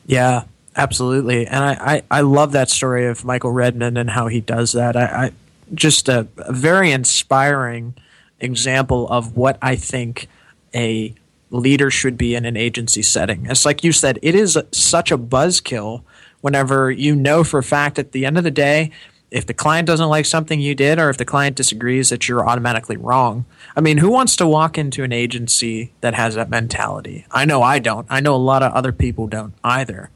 Yeah, 0.07 0.45
Absolutely, 0.79 1.45
and 1.45 1.65
I, 1.65 1.73
I, 1.73 2.19
I, 2.19 2.21
love 2.21 2.53
that 2.53 2.71
story 2.71 3.09
of 3.09 3.25
Michael 3.25 3.51
Redmond 3.51 3.99
and 3.99 4.09
how 4.09 4.29
he 4.29 4.41
does 4.41 4.71
that. 4.75 4.97
I, 4.97 5.03
I 5.03 5.33
just 5.75 6.09
a, 6.09 6.29
a, 6.37 6.53
very 6.53 6.93
inspiring 6.93 7.95
example 8.39 9.09
of 9.09 9.37
what 9.37 9.59
I 9.61 9.75
think 9.75 10.29
a 10.73 11.17
leader 11.51 11.91
should 11.91 12.17
be 12.17 12.37
in 12.37 12.45
an 12.45 12.57
agency 12.57 13.03
setting. 13.03 13.47
It's 13.47 13.65
like 13.65 13.83
you 13.83 13.91
said, 13.91 14.21
it 14.23 14.37
is 14.37 14.57
such 14.71 15.11
a 15.11 15.19
buzzkill 15.19 16.05
whenever 16.43 16.93
you 16.93 17.17
know 17.17 17.43
for 17.43 17.59
a 17.59 17.65
fact 17.65 17.99
at 17.99 18.13
the 18.13 18.25
end 18.25 18.39
of 18.39 18.45
the 18.45 18.51
day 18.53 18.93
if 19.31 19.47
the 19.47 19.55
client 19.55 19.87
doesn't 19.87 20.09
like 20.09 20.25
something 20.25 20.61
you 20.61 20.75
did 20.75 20.99
or 20.99 21.11
if 21.11 21.19
the 21.19 21.25
client 21.25 21.57
disagrees 21.57 22.09
that 22.09 22.29
you're 22.29 22.49
automatically 22.49 22.97
wrong. 22.97 23.45
I 23.77 23.81
mean, 23.81 23.99
who 23.99 24.11
wants 24.11 24.37
to 24.37 24.47
walk 24.47 24.79
into 24.79 25.05
an 25.05 25.13
agency 25.13 25.93
that 26.01 26.15
has 26.15 26.35
that 26.35 26.49
mentality? 26.49 27.27
I 27.31 27.45
know 27.45 27.63
I 27.63 27.79
don't. 27.79 28.07
I 28.09 28.21
know 28.21 28.35
a 28.35 28.37
lot 28.37 28.63
of 28.63 28.73
other 28.73 28.93
people 28.93 29.27
don't 29.27 29.55
either. 29.63 30.11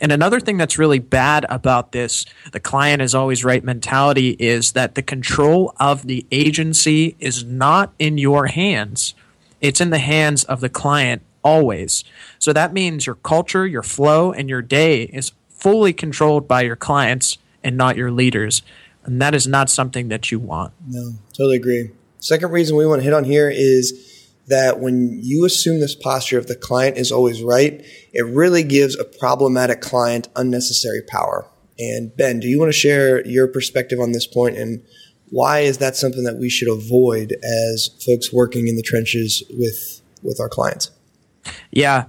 And 0.00 0.10
another 0.10 0.40
thing 0.40 0.56
that's 0.56 0.78
really 0.78 0.98
bad 0.98 1.46
about 1.48 1.92
this, 1.92 2.26
the 2.52 2.60
client 2.60 3.02
is 3.02 3.14
always 3.14 3.44
right 3.44 3.62
mentality, 3.62 4.30
is 4.38 4.72
that 4.72 4.94
the 4.94 5.02
control 5.02 5.74
of 5.78 6.06
the 6.06 6.26
agency 6.30 7.16
is 7.20 7.44
not 7.44 7.92
in 7.98 8.18
your 8.18 8.46
hands. 8.46 9.14
It's 9.60 9.80
in 9.80 9.90
the 9.90 9.98
hands 9.98 10.44
of 10.44 10.60
the 10.60 10.68
client 10.68 11.22
always. 11.44 12.04
So 12.38 12.52
that 12.52 12.72
means 12.72 13.06
your 13.06 13.16
culture, 13.16 13.66
your 13.66 13.82
flow, 13.82 14.32
and 14.32 14.48
your 14.48 14.62
day 14.62 15.04
is 15.04 15.32
fully 15.48 15.92
controlled 15.92 16.46
by 16.46 16.62
your 16.62 16.76
clients 16.76 17.38
and 17.62 17.76
not 17.76 17.96
your 17.96 18.10
leaders. 18.10 18.62
And 19.04 19.20
that 19.22 19.34
is 19.34 19.46
not 19.46 19.70
something 19.70 20.08
that 20.08 20.30
you 20.30 20.38
want. 20.38 20.72
No, 20.86 21.14
totally 21.32 21.56
agree. 21.56 21.90
Second 22.20 22.50
reason 22.50 22.76
we 22.76 22.86
want 22.86 23.00
to 23.00 23.04
hit 23.04 23.14
on 23.14 23.24
here 23.24 23.48
is 23.48 24.26
that 24.48 24.80
when 24.80 25.20
you 25.22 25.44
assume 25.44 25.80
this 25.80 25.94
posture 25.94 26.38
of 26.38 26.46
the 26.46 26.56
client 26.56 26.96
is 26.96 27.12
always 27.12 27.42
right, 27.42 27.84
it 28.12 28.26
really 28.26 28.62
gives 28.62 28.98
a 28.98 29.04
problematic 29.04 29.80
client 29.80 30.28
unnecessary 30.36 31.02
power. 31.02 31.46
And 31.78 32.14
Ben, 32.16 32.40
do 32.40 32.48
you 32.48 32.58
want 32.58 32.70
to 32.70 32.78
share 32.78 33.26
your 33.26 33.46
perspective 33.46 34.00
on 34.00 34.12
this 34.12 34.26
point 34.26 34.56
and 34.56 34.82
why 35.30 35.60
is 35.60 35.78
that 35.78 35.96
something 35.96 36.24
that 36.24 36.36
we 36.38 36.48
should 36.48 36.68
avoid 36.68 37.36
as 37.42 37.90
folks 38.04 38.32
working 38.32 38.66
in 38.66 38.76
the 38.76 38.82
trenches 38.82 39.42
with 39.50 40.00
with 40.22 40.40
our 40.40 40.48
clients? 40.48 40.90
Yeah. 41.70 42.06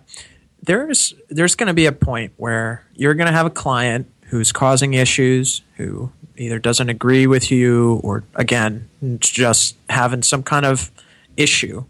There's 0.62 1.14
there's 1.30 1.56
going 1.56 1.68
to 1.68 1.74
be 1.74 1.86
a 1.86 1.92
point 1.92 2.34
where 2.38 2.86
you're 2.94 3.14
going 3.14 3.28
to 3.28 3.34
have 3.34 3.46
a 3.46 3.52
client 3.52 4.12
who's 4.30 4.52
causing 4.52 4.94
issues, 4.94 5.62
who 5.78 6.12
either 6.38 6.60
doesn't 6.60 6.90
agree 6.90 7.28
with 7.28 7.52
you 7.52 8.00
or, 8.04 8.24
again, 8.36 8.90
just 9.20 9.76
having 9.90 10.24
some 10.24 10.44
kind 10.44 10.66
of 10.66 10.92
issue. 11.36 11.84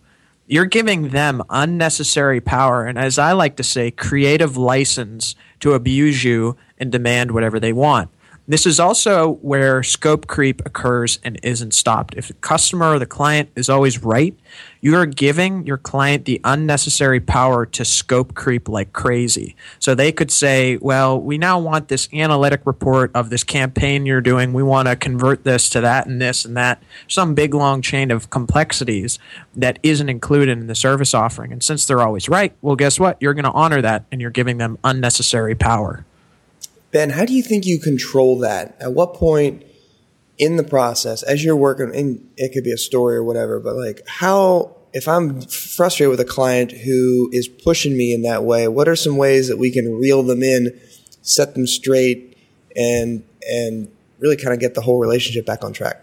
You're 0.48 0.66
giving 0.66 1.10
them 1.10 1.44
unnecessary 1.50 2.42
power, 2.42 2.86
and 2.86 2.98
as 2.98 3.20
I 3.20 3.34
like 3.34 3.56
to 3.58 3.64
say, 3.64 3.92
creative 3.92 4.58
license 4.58 5.36
to 5.60 5.74
abuse 5.74 6.24
you 6.24 6.58
and 6.80 6.92
demand 6.92 7.32
whatever 7.32 7.60
they 7.60 7.74
want. 7.74 8.10
This 8.50 8.66
is 8.66 8.80
also 8.80 9.34
where 9.44 9.84
scope 9.84 10.26
creep 10.26 10.66
occurs 10.66 11.20
and 11.24 11.40
isn't 11.44 11.72
stopped. 11.72 12.16
If 12.18 12.30
the 12.30 12.34
customer 12.34 12.96
or 12.96 12.98
the 12.98 13.06
client 13.06 13.52
is 13.56 13.70
always 13.70 14.02
right, 14.02 14.36
you 14.82 14.96
are 14.96 15.06
giving 15.06 15.68
your 15.68 15.78
client 15.78 16.26
the 16.26 16.42
unnecessary 16.44 17.20
power 17.20 17.68
to 17.68 17.86
scope 17.86 18.34
creep 18.34 18.68
like 18.68 18.92
crazy. 18.92 19.56
So 19.78 19.94
they 19.94 20.12
could 20.12 20.32
say, 20.32 20.78
well, 20.78 21.22
we 21.22 21.38
now 21.38 21.60
want 21.60 21.90
this 21.90 22.10
analytic 22.12 22.66
report 22.66 23.12
of 23.14 23.30
this 23.30 23.44
campaign 23.44 24.08
you're 24.08 24.20
doing. 24.20 24.52
We 24.52 24.64
want 24.64 24.88
to 24.88 24.96
convert 24.96 25.44
this 25.44 25.70
to 25.70 25.82
that 25.82 26.08
and 26.08 26.20
this 26.20 26.44
and 26.44 26.58
that. 26.58 26.82
Some 27.08 27.36
big 27.36 27.54
long 27.54 27.84
chain 27.84 28.10
of 28.10 28.32
complexities 28.32 29.20
that 29.56 29.78
isn't 29.84 30.10
included 30.10 30.58
in 30.58 30.66
the 30.66 30.74
service 30.74 31.14
offering. 31.14 31.52
And 31.52 31.62
since 31.62 31.86
they're 31.86 32.02
always 32.02 32.28
right, 32.28 32.56
well, 32.64 32.76
guess 32.76 33.00
what? 33.00 33.22
You're 33.22 33.36
going 33.36 33.46
to 33.46 33.52
honor 33.52 33.84
that 33.84 34.06
and 34.12 34.20
you're 34.20 34.32
giving 34.32 34.58
them 34.58 34.80
unnecessary 34.84 35.54
power. 35.54 36.04
Ben, 36.92 37.12
how 37.12 37.26
do 37.26 37.34
you 37.34 37.44
think 37.44 37.66
you 37.66 37.80
control 37.80 38.40
that? 38.40 38.76
At 38.80 38.94
what 38.94 39.14
point 39.14 39.64
in 40.38 40.56
the 40.56 40.64
process, 40.64 41.22
as 41.24 41.44
you're 41.44 41.56
working, 41.56 41.94
and 41.94 42.30
it 42.38 42.54
could 42.54 42.64
be 42.64 42.72
a 42.72 42.78
story 42.78 43.16
or 43.16 43.24
whatever, 43.24 43.60
but 43.60 43.76
like 43.76 44.02
how, 44.08 44.76
if 44.94 45.08
I'm 45.08 45.42
frustrated 45.42 46.10
with 46.10 46.20
a 46.20 46.26
client 46.26 46.72
who 46.72 47.30
is 47.32 47.48
pushing 47.48 47.96
me 47.96 48.14
in 48.14 48.24
that 48.24 48.44
way, 48.44 48.68
what 48.68 48.88
are 48.88 48.96
some 48.96 49.18
ways 49.18 49.48
that 49.50 49.58
we 49.58 49.72
can 49.72 49.94
reel 49.94 50.24
them 50.24 50.42
in, 50.42 50.80
set 51.22 51.54
them 51.54 51.68
straight, 51.68 52.38
and 52.76 53.24
and 53.48 53.92
really 54.20 54.38
kind 54.38 54.54
of 54.54 54.60
get 54.60 54.74
the 54.74 54.82
whole 54.82 55.00
relationship 55.00 55.46
back 55.46 55.64
on 55.64 55.74
track? 55.74 56.02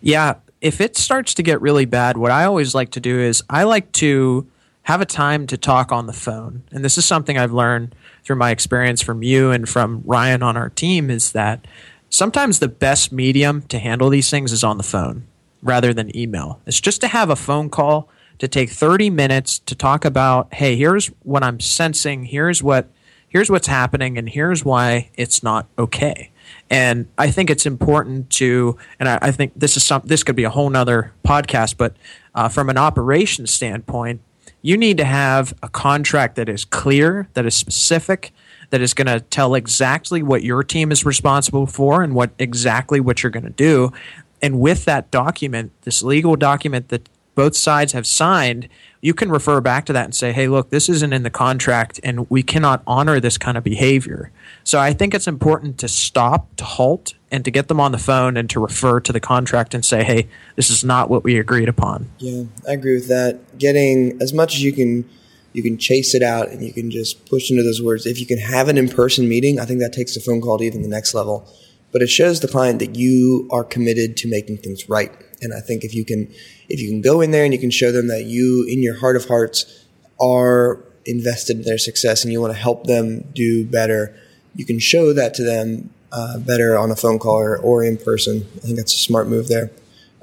Yeah, 0.00 0.36
if 0.60 0.80
it 0.80 0.96
starts 0.96 1.34
to 1.34 1.42
get 1.42 1.60
really 1.60 1.84
bad, 1.84 2.16
what 2.16 2.30
I 2.30 2.44
always 2.44 2.74
like 2.74 2.90
to 2.92 3.00
do 3.00 3.20
is 3.20 3.42
I 3.50 3.64
like 3.64 3.92
to 3.92 4.46
have 4.84 5.00
a 5.00 5.06
time 5.06 5.46
to 5.46 5.56
talk 5.56 5.92
on 5.92 6.06
the 6.06 6.12
phone. 6.12 6.62
And 6.72 6.84
this 6.84 6.98
is 6.98 7.04
something 7.04 7.38
I've 7.38 7.52
learned 7.52 7.94
through 8.24 8.36
my 8.36 8.50
experience 8.50 9.02
from 9.02 9.22
you 9.22 9.50
and 9.50 9.68
from 9.68 10.02
Ryan 10.04 10.42
on 10.42 10.56
our 10.56 10.70
team 10.70 11.10
is 11.10 11.32
that 11.32 11.66
sometimes 12.10 12.58
the 12.58 12.68
best 12.68 13.12
medium 13.12 13.62
to 13.62 13.78
handle 13.78 14.10
these 14.10 14.30
things 14.30 14.52
is 14.52 14.62
on 14.62 14.76
the 14.76 14.82
phone 14.82 15.26
rather 15.62 15.92
than 15.94 16.16
email. 16.16 16.60
It's 16.66 16.80
just 16.80 17.00
to 17.00 17.08
have 17.08 17.30
a 17.30 17.36
phone 17.36 17.70
call 17.70 18.08
to 18.38 18.48
take 18.48 18.70
30 18.70 19.10
minutes 19.10 19.58
to 19.60 19.74
talk 19.74 20.04
about, 20.04 20.52
hey, 20.54 20.76
here's 20.76 21.08
what 21.22 21.42
I'm 21.42 21.60
sensing, 21.60 22.24
here's 22.24 22.62
what 22.62 22.88
here's 23.32 23.50
what's 23.50 23.66
happening 23.66 24.18
and 24.18 24.28
here's 24.28 24.62
why 24.62 25.08
it's 25.14 25.42
not 25.42 25.66
okay. 25.78 26.30
And 26.68 27.08
I 27.16 27.30
think 27.30 27.48
it's 27.48 27.64
important 27.64 28.28
to, 28.30 28.76
and 29.00 29.08
I, 29.08 29.18
I 29.22 29.30
think 29.30 29.52
this 29.56 29.76
is 29.76 29.84
some, 29.84 30.02
this 30.04 30.22
could 30.22 30.36
be 30.36 30.44
a 30.44 30.50
whole 30.50 30.68
nother 30.68 31.14
podcast, 31.24 31.78
but 31.78 31.96
uh, 32.34 32.50
from 32.50 32.68
an 32.68 32.76
operations 32.76 33.50
standpoint, 33.50 34.20
you 34.62 34.76
need 34.76 34.96
to 34.98 35.04
have 35.04 35.52
a 35.62 35.68
contract 35.68 36.36
that 36.36 36.48
is 36.48 36.64
clear, 36.64 37.28
that 37.34 37.44
is 37.44 37.54
specific, 37.54 38.32
that 38.70 38.80
is 38.80 38.94
going 38.94 39.08
to 39.08 39.20
tell 39.20 39.54
exactly 39.54 40.22
what 40.22 40.42
your 40.42 40.62
team 40.62 40.90
is 40.90 41.04
responsible 41.04 41.66
for 41.66 42.02
and 42.02 42.14
what 42.14 42.30
exactly 42.38 43.00
what 43.00 43.22
you're 43.22 43.30
going 43.30 43.44
to 43.44 43.50
do. 43.50 43.92
And 44.40 44.60
with 44.60 44.84
that 44.86 45.10
document, 45.10 45.72
this 45.82 46.02
legal 46.02 46.36
document 46.36 46.88
that 46.88 47.08
both 47.34 47.56
sides 47.56 47.92
have 47.92 48.06
signed, 48.06 48.68
you 49.00 49.14
can 49.14 49.30
refer 49.30 49.60
back 49.60 49.84
to 49.86 49.92
that 49.92 50.04
and 50.04 50.14
say, 50.14 50.32
hey, 50.32 50.48
look, 50.48 50.70
this 50.70 50.88
isn't 50.88 51.12
in 51.12 51.22
the 51.22 51.30
contract 51.30 51.98
and 52.04 52.28
we 52.30 52.42
cannot 52.42 52.82
honor 52.86 53.18
this 53.18 53.38
kind 53.38 53.56
of 53.56 53.64
behavior. 53.64 54.30
So 54.64 54.78
I 54.78 54.92
think 54.92 55.14
it's 55.14 55.26
important 55.26 55.78
to 55.78 55.88
stop, 55.88 56.54
to 56.56 56.64
halt, 56.64 57.14
and 57.30 57.44
to 57.44 57.50
get 57.50 57.68
them 57.68 57.80
on 57.80 57.92
the 57.92 57.98
phone 57.98 58.36
and 58.36 58.48
to 58.50 58.60
refer 58.60 59.00
to 59.00 59.12
the 59.12 59.20
contract 59.20 59.74
and 59.74 59.84
say, 59.84 60.04
hey, 60.04 60.28
this 60.56 60.70
is 60.70 60.84
not 60.84 61.08
what 61.10 61.24
we 61.24 61.38
agreed 61.38 61.68
upon. 61.68 62.10
Yeah, 62.18 62.44
I 62.68 62.72
agree 62.72 62.94
with 62.94 63.08
that. 63.08 63.58
Getting 63.58 64.20
as 64.20 64.32
much 64.32 64.54
as 64.54 64.62
you 64.62 64.72
can 64.72 65.08
you 65.52 65.62
can 65.62 65.78
chase 65.78 66.14
it 66.14 66.22
out 66.22 66.48
and 66.48 66.62
you 66.62 66.72
can 66.72 66.90
just 66.90 67.26
push 67.26 67.50
into 67.50 67.62
those 67.62 67.82
words. 67.82 68.06
If 68.06 68.18
you 68.18 68.26
can 68.26 68.38
have 68.38 68.68
an 68.68 68.78
in-person 68.78 69.28
meeting, 69.28 69.60
I 69.60 69.64
think 69.64 69.80
that 69.80 69.92
takes 69.92 70.14
the 70.14 70.20
phone 70.20 70.40
call 70.40 70.58
to 70.58 70.64
even 70.64 70.82
the 70.82 70.88
next 70.88 71.14
level. 71.14 71.46
But 71.92 72.00
it 72.00 72.08
shows 72.08 72.40
the 72.40 72.48
client 72.48 72.78
that 72.78 72.96
you 72.96 73.48
are 73.52 73.64
committed 73.64 74.16
to 74.18 74.28
making 74.28 74.58
things 74.58 74.88
right. 74.88 75.12
And 75.42 75.52
I 75.52 75.60
think 75.60 75.84
if 75.84 75.94
you 75.94 76.04
can 76.04 76.32
if 76.68 76.80
you 76.80 76.88
can 76.88 77.00
go 77.00 77.20
in 77.20 77.30
there 77.30 77.44
and 77.44 77.52
you 77.52 77.58
can 77.58 77.70
show 77.70 77.92
them 77.92 78.08
that 78.08 78.24
you 78.24 78.66
in 78.68 78.82
your 78.82 78.98
heart 78.98 79.16
of 79.16 79.26
hearts 79.26 79.86
are 80.20 80.78
invested 81.04 81.58
in 81.58 81.62
their 81.64 81.78
success 81.78 82.24
and 82.24 82.32
you 82.32 82.40
want 82.40 82.52
to 82.52 82.58
help 82.58 82.86
them 82.86 83.28
do 83.34 83.66
better, 83.66 84.16
you 84.54 84.64
can 84.64 84.78
show 84.78 85.12
that 85.12 85.34
to 85.34 85.42
them 85.42 85.90
uh, 86.12 86.38
better 86.38 86.78
on 86.78 86.90
a 86.90 86.96
phone 86.96 87.18
call 87.18 87.36
or, 87.36 87.56
or, 87.56 87.82
in 87.82 87.96
person. 87.96 88.46
I 88.56 88.60
think 88.60 88.76
that's 88.76 88.92
a 88.92 88.98
smart 88.98 89.28
move 89.28 89.48
there. 89.48 89.70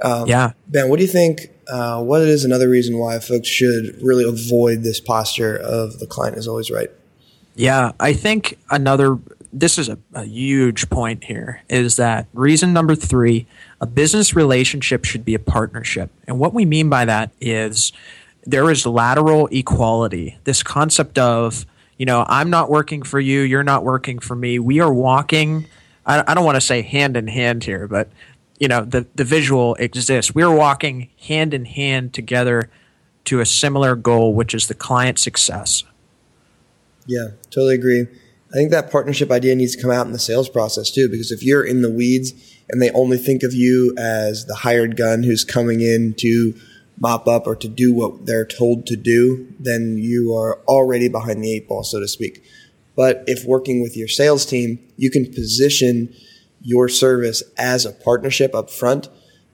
Um, 0.03 0.27
yeah. 0.27 0.51
Ben, 0.67 0.87
what 0.87 0.97
do 0.97 1.01
you 1.01 1.11
think? 1.11 1.49
Uh, 1.67 2.01
what 2.01 2.21
is 2.21 2.45
another 2.45 2.69
reason 2.69 2.97
why 2.97 3.19
folks 3.19 3.47
should 3.47 3.99
really 4.01 4.23
avoid 4.23 4.83
this 4.83 4.99
posture 4.99 5.57
of 5.57 5.99
the 5.99 6.07
client 6.07 6.37
is 6.37 6.47
always 6.47 6.71
right? 6.71 6.89
Yeah, 7.55 7.91
I 7.99 8.13
think 8.13 8.57
another, 8.69 9.17
this 9.51 9.77
is 9.77 9.89
a, 9.89 9.97
a 10.13 10.25
huge 10.25 10.89
point 10.89 11.23
here, 11.23 11.63
is 11.69 11.95
that 11.95 12.27
reason 12.33 12.73
number 12.73 12.95
three 12.95 13.47
a 13.81 13.85
business 13.85 14.35
relationship 14.35 15.05
should 15.05 15.23
be 15.23 15.35
a 15.35 15.39
partnership. 15.39 16.11
And 16.27 16.37
what 16.39 16.53
we 16.53 16.65
mean 16.65 16.89
by 16.89 17.05
that 17.05 17.31
is 17.39 17.91
there 18.45 18.69
is 18.69 18.85
lateral 18.85 19.47
equality, 19.51 20.37
this 20.43 20.63
concept 20.63 21.17
of, 21.17 21.65
you 21.97 22.05
know, 22.05 22.25
I'm 22.27 22.49
not 22.49 22.69
working 22.69 23.03
for 23.03 23.19
you, 23.19 23.41
you're 23.41 23.63
not 23.63 23.83
working 23.83 24.19
for 24.19 24.35
me. 24.35 24.59
We 24.59 24.79
are 24.79 24.91
walking 24.91 25.65
I, 26.09 26.23
I 26.31 26.33
don't 26.33 26.43
want 26.43 26.55
to 26.55 26.61
say 26.61 26.81
hand 26.81 27.15
in 27.15 27.27
hand 27.27 27.63
here, 27.63 27.87
but 27.87 28.09
you 28.59 28.67
know 28.67 28.83
the 28.83 29.05
the 29.15 29.23
visual 29.23 29.75
exists. 29.75 30.33
We're 30.33 30.53
walking 30.53 31.09
hand 31.21 31.53
in 31.53 31.65
hand 31.65 32.13
together 32.13 32.69
to 33.25 33.39
a 33.39 33.45
similar 33.45 33.95
goal, 33.95 34.33
which 34.33 34.53
is 34.53 34.67
the 34.67 34.73
client 34.73 35.19
success. 35.19 35.83
Yeah, 37.05 37.29
totally 37.51 37.75
agree. 37.75 38.07
I 38.51 38.53
think 38.53 38.71
that 38.71 38.91
partnership 38.91 39.31
idea 39.31 39.55
needs 39.55 39.75
to 39.75 39.81
come 39.81 39.91
out 39.91 40.07
in 40.07 40.11
the 40.11 40.19
sales 40.19 40.49
process 40.49 40.89
too, 40.89 41.07
because 41.07 41.31
if 41.31 41.43
you're 41.43 41.63
in 41.63 41.83
the 41.83 41.91
weeds 41.91 42.33
and 42.69 42.81
they 42.81 42.89
only 42.91 43.17
think 43.17 43.43
of 43.43 43.53
you 43.53 43.93
as 43.97 44.45
the 44.45 44.55
hired 44.55 44.97
gun 44.97 45.23
who's 45.23 45.43
coming 45.43 45.81
in 45.81 46.15
to 46.15 46.53
mop 46.99 47.27
up 47.27 47.45
or 47.45 47.55
to 47.55 47.67
do 47.67 47.93
what 47.93 48.25
they're 48.25 48.45
told 48.45 48.87
to 48.87 48.95
do, 48.95 49.47
then 49.59 49.97
you 49.97 50.33
are 50.33 50.59
already 50.67 51.07
behind 51.07 51.43
the 51.43 51.53
eight 51.53 51.67
ball, 51.67 51.83
so 51.83 51.99
to 51.99 52.07
speak. 52.07 52.43
But 52.95 53.23
if 53.27 53.45
working 53.45 53.81
with 53.81 53.95
your 53.95 54.07
sales 54.07 54.45
team, 54.45 54.79
you 54.97 55.11
can 55.11 55.31
position 55.31 56.13
your 56.61 56.89
service 56.89 57.43
as 57.57 57.85
a 57.85 57.91
partnership 57.91 58.53
up 58.53 58.69
front, 58.69 59.07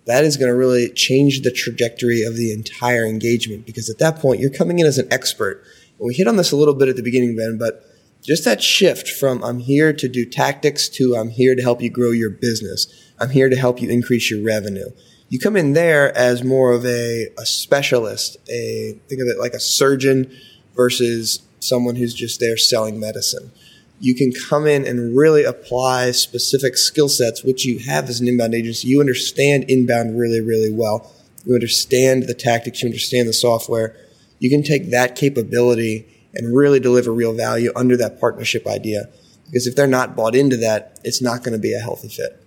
that 0.05 0.23
is 0.23 0.37
going 0.37 0.49
to 0.49 0.55
really 0.55 0.89
change 0.89 1.41
the 1.41 1.51
trajectory 1.51 2.23
of 2.23 2.35
the 2.35 2.51
entire 2.51 3.05
engagement 3.05 3.65
because 3.65 3.89
at 3.89 3.97
that 3.99 4.19
point 4.19 4.39
you're 4.39 4.49
coming 4.49 4.79
in 4.79 4.85
as 4.85 4.97
an 4.97 5.07
expert. 5.11 5.63
We 5.99 6.13
hit 6.13 6.27
on 6.27 6.37
this 6.37 6.51
a 6.51 6.55
little 6.55 6.73
bit 6.73 6.89
at 6.89 6.95
the 6.95 7.03
beginning, 7.03 7.35
Ben, 7.35 7.57
but 7.59 7.83
just 8.25 8.45
that 8.45 8.61
shift 8.61 9.07
from 9.07 9.43
I'm 9.43 9.59
here 9.59 9.93
to 9.93 10.07
do 10.07 10.25
tactics 10.25 10.89
to 10.89 11.15
I'm 11.15 11.29
here 11.29 11.55
to 11.55 11.61
help 11.61 11.81
you 11.81 11.89
grow 11.89 12.11
your 12.11 12.31
business. 12.31 12.87
I'm 13.19 13.29
here 13.29 13.49
to 13.49 13.55
help 13.55 13.81
you 13.81 13.89
increase 13.89 14.29
your 14.31 14.43
revenue. 14.43 14.89
You 15.29 15.39
come 15.39 15.55
in 15.55 15.73
there 15.73 16.15
as 16.17 16.43
more 16.43 16.71
of 16.71 16.85
a, 16.85 17.27
a 17.37 17.45
specialist, 17.45 18.37
a 18.49 18.99
think 19.07 19.21
of 19.21 19.27
it 19.27 19.39
like 19.39 19.53
a 19.53 19.59
surgeon 19.59 20.35
versus 20.75 21.41
someone 21.59 21.95
who's 21.95 22.13
just 22.13 22.39
there 22.39 22.57
selling 22.57 22.99
medicine. 22.99 23.51
You 23.99 24.13
can 24.13 24.33
come 24.49 24.67
in 24.67 24.85
and 24.85 25.15
really 25.15 25.43
apply 25.43 26.11
specific 26.11 26.77
skill 26.77 27.09
sets, 27.09 27.43
which 27.43 27.65
you 27.65 27.79
have 27.79 28.09
as 28.09 28.19
an 28.19 28.27
inbound 28.27 28.53
agency. 28.53 28.87
You 28.87 28.99
understand 28.99 29.65
inbound 29.69 30.19
really, 30.19 30.41
really 30.41 30.71
well. 30.71 31.11
You 31.45 31.53
understand 31.53 32.23
the 32.23 32.33
tactics, 32.33 32.81
you 32.81 32.87
understand 32.89 33.27
the 33.27 33.33
software. 33.33 33.95
You 34.39 34.49
can 34.49 34.63
take 34.63 34.91
that 34.91 35.15
capability 35.15 36.14
and 36.35 36.55
really 36.55 36.79
deliver 36.79 37.11
real 37.11 37.33
value 37.33 37.71
under 37.75 37.97
that 37.97 38.19
partnership 38.19 38.67
idea. 38.67 39.09
Because 39.45 39.67
if 39.67 39.75
they're 39.75 39.87
not 39.87 40.15
bought 40.15 40.35
into 40.35 40.57
that, 40.57 40.99
it's 41.03 41.21
not 41.21 41.43
going 41.43 41.53
to 41.53 41.59
be 41.59 41.73
a 41.73 41.79
healthy 41.79 42.09
fit. 42.09 42.41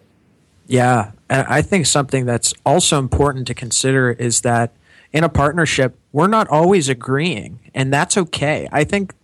Yeah. 0.66 1.12
And 1.30 1.46
I 1.46 1.62
think 1.62 1.86
something 1.86 2.26
that's 2.26 2.52
also 2.66 2.98
important 2.98 3.46
to 3.46 3.54
consider 3.54 4.10
is 4.10 4.42
that 4.42 4.72
in 5.12 5.24
a 5.24 5.28
partnership, 5.28 5.96
we're 6.12 6.26
not 6.26 6.48
always 6.48 6.90
agreeing, 6.90 7.60
and 7.74 7.92
that's 7.92 8.18
okay. 8.18 8.68
I 8.70 8.84
think 8.84 9.14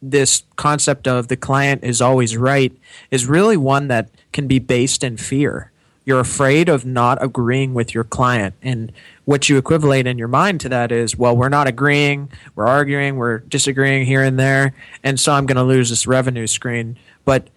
this 0.00 0.44
concept 0.56 1.08
of 1.08 1.28
the 1.28 1.36
client 1.36 1.82
is 1.82 2.00
always 2.00 2.36
right 2.36 2.72
is 3.10 3.26
really 3.26 3.56
one 3.56 3.88
that 3.88 4.10
can 4.32 4.46
be 4.46 4.60
based 4.60 5.02
in 5.02 5.16
fear. 5.16 5.71
You're 6.04 6.20
afraid 6.20 6.68
of 6.68 6.84
not 6.84 7.22
agreeing 7.22 7.74
with 7.74 7.94
your 7.94 8.04
client. 8.04 8.54
And 8.60 8.92
what 9.24 9.48
you 9.48 9.56
equivalate 9.56 10.06
in 10.06 10.18
your 10.18 10.28
mind 10.28 10.60
to 10.62 10.68
that 10.68 10.90
is, 10.90 11.16
well, 11.16 11.36
we're 11.36 11.48
not 11.48 11.68
agreeing, 11.68 12.30
we're 12.54 12.66
arguing, 12.66 13.16
we're 13.16 13.38
disagreeing 13.38 14.04
here 14.04 14.22
and 14.22 14.38
there, 14.38 14.74
and 15.04 15.20
so 15.20 15.32
I'm 15.32 15.46
going 15.46 15.56
to 15.56 15.62
lose 15.62 15.90
this 15.90 16.06
revenue 16.06 16.46
screen. 16.48 16.98
But 17.24 17.48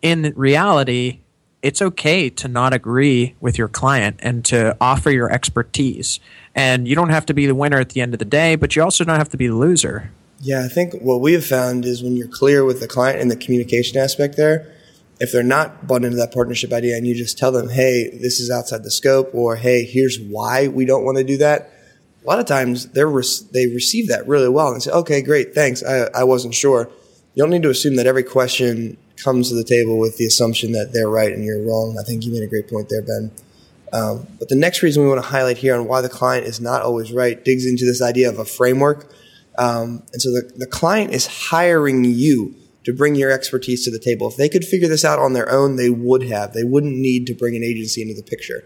in 0.00 0.32
reality, 0.34 1.20
it's 1.62 1.82
okay 1.82 2.30
to 2.30 2.48
not 2.48 2.72
agree 2.72 3.34
with 3.40 3.58
your 3.58 3.68
client 3.68 4.16
and 4.20 4.44
to 4.46 4.76
offer 4.80 5.10
your 5.10 5.30
expertise. 5.30 6.20
And 6.54 6.88
you 6.88 6.94
don't 6.94 7.10
have 7.10 7.26
to 7.26 7.34
be 7.34 7.46
the 7.46 7.54
winner 7.54 7.78
at 7.78 7.90
the 7.90 8.00
end 8.00 8.14
of 8.14 8.18
the 8.18 8.24
day, 8.24 8.56
but 8.56 8.74
you 8.74 8.82
also 8.82 9.04
don't 9.04 9.18
have 9.18 9.28
to 9.30 9.36
be 9.36 9.46
the 9.46 9.54
loser. 9.54 10.10
Yeah, 10.40 10.64
I 10.64 10.68
think 10.68 10.94
what 10.94 11.20
we 11.20 11.34
have 11.34 11.44
found 11.44 11.84
is 11.84 12.02
when 12.02 12.16
you're 12.16 12.28
clear 12.28 12.64
with 12.64 12.80
the 12.80 12.88
client 12.88 13.20
and 13.20 13.30
the 13.30 13.36
communication 13.36 13.98
aspect 13.98 14.36
there, 14.36 14.72
if 15.20 15.30
they're 15.30 15.42
not 15.42 15.86
bought 15.86 16.02
into 16.02 16.16
that 16.16 16.32
partnership 16.32 16.72
idea 16.72 16.96
and 16.96 17.06
you 17.06 17.14
just 17.14 17.38
tell 17.38 17.52
them, 17.52 17.68
hey, 17.68 18.08
this 18.08 18.40
is 18.40 18.50
outside 18.50 18.82
the 18.82 18.90
scope, 18.90 19.30
or 19.34 19.56
hey, 19.56 19.84
here's 19.84 20.18
why 20.18 20.66
we 20.66 20.86
don't 20.86 21.04
want 21.04 21.18
to 21.18 21.24
do 21.24 21.36
that, 21.36 21.70
a 22.24 22.26
lot 22.26 22.38
of 22.38 22.46
times 22.46 22.86
they're 22.88 23.10
they 23.52 23.66
receive 23.66 24.08
that 24.08 24.26
really 24.26 24.48
well 24.48 24.72
and 24.72 24.82
say, 24.82 24.90
okay, 24.90 25.22
great, 25.22 25.54
thanks, 25.54 25.82
I, 25.84 26.08
I 26.14 26.24
wasn't 26.24 26.54
sure. 26.54 26.90
you 27.34 27.42
don't 27.42 27.50
need 27.50 27.62
to 27.62 27.70
assume 27.70 27.96
that 27.96 28.06
every 28.06 28.22
question 28.22 28.96
comes 29.22 29.50
to 29.50 29.54
the 29.54 29.64
table 29.64 29.98
with 29.98 30.16
the 30.16 30.26
assumption 30.26 30.72
that 30.72 30.92
they're 30.92 31.10
right 31.10 31.32
and 31.32 31.44
you're 31.44 31.62
wrong. 31.62 31.96
I 32.00 32.02
think 32.02 32.24
you 32.24 32.32
made 32.32 32.42
a 32.42 32.46
great 32.46 32.68
point 32.68 32.88
there, 32.88 33.02
Ben. 33.02 33.30
Um, 33.92 34.26
but 34.38 34.48
the 34.48 34.56
next 34.56 34.82
reason 34.82 35.02
we 35.02 35.08
want 35.08 35.22
to 35.22 35.28
highlight 35.28 35.58
here 35.58 35.74
on 35.74 35.86
why 35.86 36.00
the 36.00 36.08
client 36.08 36.46
is 36.46 36.60
not 36.60 36.82
always 36.82 37.12
right 37.12 37.44
digs 37.44 37.66
into 37.66 37.84
this 37.84 38.00
idea 38.00 38.28
of 38.28 38.38
a 38.38 38.44
framework. 38.44 39.12
Um, 39.58 40.02
and 40.12 40.22
so 40.22 40.30
the, 40.30 40.50
the 40.56 40.66
client 40.66 41.12
is 41.12 41.26
hiring 41.26 42.04
you 42.04 42.54
to 42.84 42.92
bring 42.92 43.14
your 43.14 43.30
expertise 43.30 43.84
to 43.84 43.90
the 43.90 43.98
table. 43.98 44.28
If 44.28 44.36
they 44.36 44.48
could 44.48 44.64
figure 44.64 44.88
this 44.88 45.04
out 45.04 45.18
on 45.18 45.32
their 45.32 45.50
own, 45.50 45.76
they 45.76 45.90
would 45.90 46.22
have. 46.24 46.52
They 46.52 46.64
wouldn't 46.64 46.96
need 46.96 47.26
to 47.26 47.34
bring 47.34 47.56
an 47.56 47.62
agency 47.62 48.02
into 48.02 48.14
the 48.14 48.22
picture. 48.22 48.64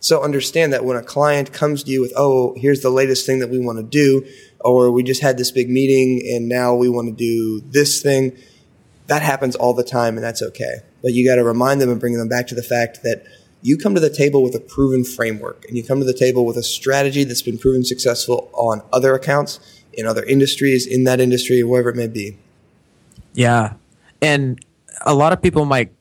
So 0.00 0.22
understand 0.22 0.72
that 0.72 0.84
when 0.84 0.96
a 0.96 1.02
client 1.02 1.52
comes 1.52 1.82
to 1.82 1.90
you 1.90 2.00
with, 2.00 2.12
oh, 2.16 2.54
here's 2.56 2.82
the 2.82 2.90
latest 2.90 3.26
thing 3.26 3.40
that 3.40 3.50
we 3.50 3.58
want 3.58 3.78
to 3.78 3.82
do, 3.82 4.26
or 4.60 4.90
we 4.90 5.02
just 5.02 5.22
had 5.22 5.36
this 5.38 5.50
big 5.50 5.68
meeting 5.68 6.22
and 6.34 6.48
now 6.48 6.74
we 6.74 6.88
want 6.88 7.08
to 7.08 7.14
do 7.14 7.66
this 7.70 8.02
thing, 8.02 8.36
that 9.06 9.22
happens 9.22 9.56
all 9.56 9.74
the 9.74 9.84
time 9.84 10.16
and 10.16 10.24
that's 10.24 10.42
okay. 10.42 10.76
But 11.02 11.12
you 11.12 11.26
got 11.26 11.36
to 11.36 11.44
remind 11.44 11.80
them 11.80 11.90
and 11.90 12.00
bring 12.00 12.16
them 12.16 12.28
back 12.28 12.46
to 12.48 12.54
the 12.54 12.62
fact 12.62 13.02
that 13.02 13.24
you 13.62 13.76
come 13.76 13.94
to 13.94 14.00
the 14.00 14.10
table 14.10 14.42
with 14.42 14.54
a 14.54 14.60
proven 14.60 15.02
framework 15.02 15.64
and 15.66 15.76
you 15.76 15.82
come 15.82 15.98
to 15.98 16.04
the 16.04 16.14
table 16.14 16.44
with 16.44 16.56
a 16.56 16.62
strategy 16.62 17.24
that's 17.24 17.42
been 17.42 17.58
proven 17.58 17.84
successful 17.84 18.50
on 18.52 18.82
other 18.92 19.14
accounts, 19.14 19.82
in 19.92 20.06
other 20.06 20.22
industries, 20.24 20.86
in 20.86 21.04
that 21.04 21.20
industry, 21.20 21.62
wherever 21.62 21.88
it 21.88 21.96
may 21.96 22.06
be. 22.06 22.38
Yeah. 23.36 23.74
And 24.20 24.58
a 25.04 25.14
lot 25.14 25.32
of 25.32 25.42
people 25.42 25.64
might 25.64 25.92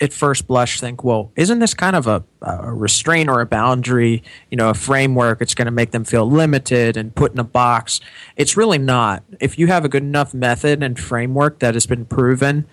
at 0.00 0.12
first 0.12 0.46
blush 0.46 0.80
think, 0.80 1.04
well, 1.04 1.32
isn't 1.36 1.58
this 1.58 1.74
kind 1.74 1.96
of 1.96 2.06
a, 2.06 2.24
a 2.42 2.72
restraint 2.72 3.28
or 3.28 3.40
a 3.40 3.46
boundary, 3.46 4.22
you 4.50 4.56
know, 4.56 4.70
a 4.70 4.74
framework? 4.74 5.42
It's 5.42 5.54
going 5.54 5.66
to 5.66 5.72
make 5.72 5.90
them 5.90 6.04
feel 6.04 6.28
limited 6.30 6.96
and 6.96 7.14
put 7.14 7.32
in 7.32 7.38
a 7.38 7.44
box. 7.44 8.00
It's 8.36 8.56
really 8.56 8.78
not. 8.78 9.22
If 9.40 9.58
you 9.58 9.66
have 9.66 9.84
a 9.84 9.88
good 9.88 10.02
enough 10.02 10.32
method 10.32 10.82
and 10.82 10.98
framework 10.98 11.58
that 11.58 11.74
has 11.74 11.86
been 11.86 12.04
proven, 12.04 12.66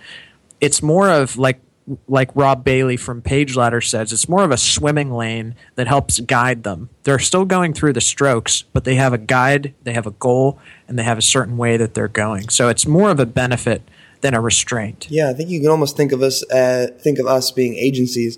it's 0.59 0.81
more 0.81 1.09
of 1.09 1.37
like 1.37 1.59
like 2.07 2.29
Rob 2.35 2.63
Bailey 2.63 2.95
from 2.95 3.21
Page 3.21 3.55
Ladder 3.55 3.81
says, 3.81 4.13
it's 4.13 4.29
more 4.29 4.43
of 4.43 4.51
a 4.51 4.57
swimming 4.57 5.11
lane 5.11 5.55
that 5.75 5.87
helps 5.87 6.19
guide 6.19 6.63
them. 6.63 6.89
They're 7.03 7.19
still 7.19 7.43
going 7.43 7.73
through 7.73 7.93
the 7.93 8.01
strokes, 8.01 8.63
but 8.71 8.83
they 8.83 8.95
have 8.95 9.13
a 9.13 9.17
guide, 9.17 9.73
they 9.83 9.93
have 9.93 10.05
a 10.05 10.11
goal, 10.11 10.59
and 10.87 10.97
they 10.97 11.03
have 11.03 11.17
a 11.17 11.23
certain 11.23 11.57
way 11.57 11.77
that 11.77 11.95
they're 11.95 12.07
going. 12.07 12.49
So 12.49 12.69
it's 12.69 12.85
more 12.85 13.09
of 13.09 13.19
a 13.19 13.25
benefit 13.25 13.81
than 14.21 14.33
a 14.33 14.41
restraint. 14.41 15.07
Yeah, 15.09 15.29
I 15.29 15.33
think 15.33 15.49
you 15.49 15.59
can 15.59 15.69
almost 15.69 15.97
think 15.97 16.11
of 16.11 16.21
us 16.21 16.43
uh, 16.51 16.87
think 16.99 17.19
of 17.19 17.27
us 17.27 17.51
being 17.51 17.75
agencies 17.75 18.37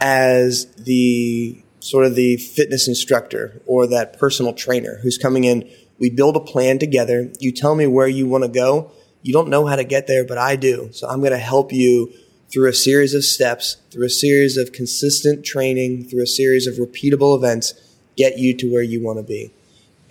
as 0.00 0.66
the 0.74 1.62
sort 1.80 2.04
of 2.04 2.14
the 2.14 2.36
fitness 2.36 2.86
instructor 2.86 3.60
or 3.66 3.86
that 3.88 4.18
personal 4.18 4.52
trainer 4.52 4.98
who's 5.02 5.18
coming 5.18 5.44
in. 5.44 5.68
We 5.98 6.10
build 6.10 6.36
a 6.36 6.40
plan 6.40 6.78
together. 6.78 7.30
You 7.38 7.52
tell 7.52 7.74
me 7.74 7.86
where 7.86 8.08
you 8.08 8.26
want 8.26 8.44
to 8.44 8.48
go. 8.48 8.90
You 9.22 9.32
don't 9.32 9.48
know 9.48 9.66
how 9.66 9.76
to 9.76 9.84
get 9.84 10.08
there, 10.08 10.24
but 10.26 10.38
I 10.38 10.56
do. 10.56 10.90
So 10.92 11.08
I'm 11.08 11.20
going 11.20 11.32
to 11.32 11.38
help 11.38 11.72
you 11.72 12.12
through 12.52 12.68
a 12.68 12.72
series 12.72 13.14
of 13.14 13.24
steps, 13.24 13.76
through 13.90 14.06
a 14.06 14.10
series 14.10 14.56
of 14.56 14.72
consistent 14.72 15.44
training, 15.44 16.04
through 16.04 16.22
a 16.22 16.26
series 16.26 16.66
of 16.66 16.74
repeatable 16.74 17.36
events, 17.36 17.74
get 18.16 18.38
you 18.38 18.54
to 18.56 18.70
where 18.70 18.82
you 18.82 19.02
want 19.02 19.18
to 19.18 19.22
be. 19.22 19.52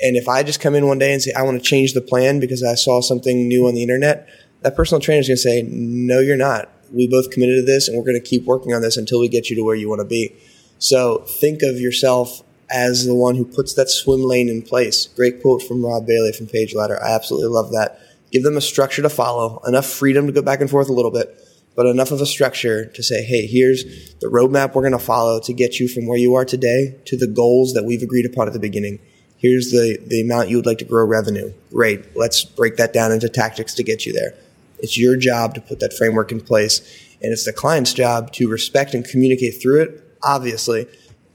And 0.01 0.15
if 0.15 0.27
I 0.27 0.41
just 0.41 0.59
come 0.59 0.73
in 0.73 0.87
one 0.87 0.97
day 0.97 1.13
and 1.13 1.21
say, 1.21 1.31
I 1.37 1.43
want 1.43 1.61
to 1.61 1.63
change 1.63 1.93
the 1.93 2.01
plan 2.01 2.39
because 2.39 2.63
I 2.63 2.73
saw 2.73 3.01
something 3.01 3.47
new 3.47 3.67
on 3.67 3.75
the 3.75 3.83
internet, 3.83 4.27
that 4.61 4.75
personal 4.75 5.01
trainer 5.01 5.19
is 5.19 5.27
going 5.27 5.37
to 5.37 5.41
say, 5.41 5.63
no, 5.69 6.19
you're 6.19 6.37
not. 6.37 6.69
We 6.91 7.07
both 7.07 7.31
committed 7.31 7.55
to 7.57 7.65
this 7.65 7.87
and 7.87 7.97
we're 7.97 8.03
going 8.03 8.21
to 8.21 8.27
keep 8.27 8.45
working 8.45 8.73
on 8.73 8.81
this 8.81 8.97
until 8.97 9.19
we 9.19 9.27
get 9.27 9.49
you 9.49 9.55
to 9.55 9.63
where 9.63 9.75
you 9.75 9.89
want 9.89 10.01
to 10.01 10.05
be. 10.05 10.35
So 10.79 11.19
think 11.19 11.61
of 11.63 11.79
yourself 11.79 12.43
as 12.71 13.05
the 13.05 13.15
one 13.15 13.35
who 13.35 13.45
puts 13.45 13.73
that 13.75 13.89
swim 13.89 14.21
lane 14.23 14.49
in 14.49 14.61
place. 14.61 15.07
Great 15.07 15.41
quote 15.41 15.61
from 15.61 15.85
Rob 15.85 16.07
Bailey 16.07 16.31
from 16.31 16.47
Page 16.47 16.73
Ladder. 16.73 17.01
I 17.03 17.11
absolutely 17.11 17.49
love 17.49 17.71
that. 17.71 17.99
Give 18.31 18.43
them 18.43 18.57
a 18.57 18.61
structure 18.61 19.01
to 19.01 19.09
follow, 19.09 19.61
enough 19.67 19.85
freedom 19.85 20.25
to 20.27 20.33
go 20.33 20.41
back 20.41 20.61
and 20.61 20.69
forth 20.69 20.87
a 20.87 20.93
little 20.93 21.11
bit, 21.11 21.37
but 21.75 21.85
enough 21.85 22.11
of 22.11 22.21
a 22.21 22.25
structure 22.25 22.85
to 22.85 23.03
say, 23.03 23.23
hey, 23.23 23.45
here's 23.45 23.83
the 24.21 24.27
roadmap 24.27 24.73
we're 24.73 24.83
going 24.83 24.93
to 24.93 24.99
follow 24.99 25.41
to 25.41 25.53
get 25.53 25.79
you 25.79 25.87
from 25.89 26.07
where 26.07 26.17
you 26.17 26.33
are 26.35 26.45
today 26.45 26.97
to 27.05 27.17
the 27.17 27.27
goals 27.27 27.73
that 27.73 27.83
we've 27.83 28.01
agreed 28.01 28.25
upon 28.25 28.47
at 28.47 28.53
the 28.53 28.59
beginning. 28.59 28.99
Here's 29.37 29.71
the, 29.71 29.97
the 30.05 30.21
amount 30.21 30.49
you 30.49 30.57
would 30.57 30.65
like 30.65 30.77
to 30.77 30.85
grow 30.85 31.05
revenue. 31.05 31.51
Great. 31.71 32.15
Let's 32.15 32.43
break 32.43 32.77
that 32.77 32.93
down 32.93 33.11
into 33.11 33.27
tactics 33.27 33.73
to 33.75 33.83
get 33.83 34.05
you 34.05 34.13
there. 34.13 34.33
It's 34.81 34.97
your 34.97 35.15
job 35.15 35.55
to 35.55 35.61
put 35.61 35.79
that 35.79 35.93
framework 35.93 36.31
in 36.31 36.41
place. 36.41 36.79
And 37.21 37.31
it's 37.31 37.45
the 37.45 37.53
client's 37.53 37.93
job 37.93 38.31
to 38.33 38.49
respect 38.49 38.93
and 38.93 39.05
communicate 39.05 39.61
through 39.61 39.81
it. 39.81 40.17
Obviously, 40.23 40.87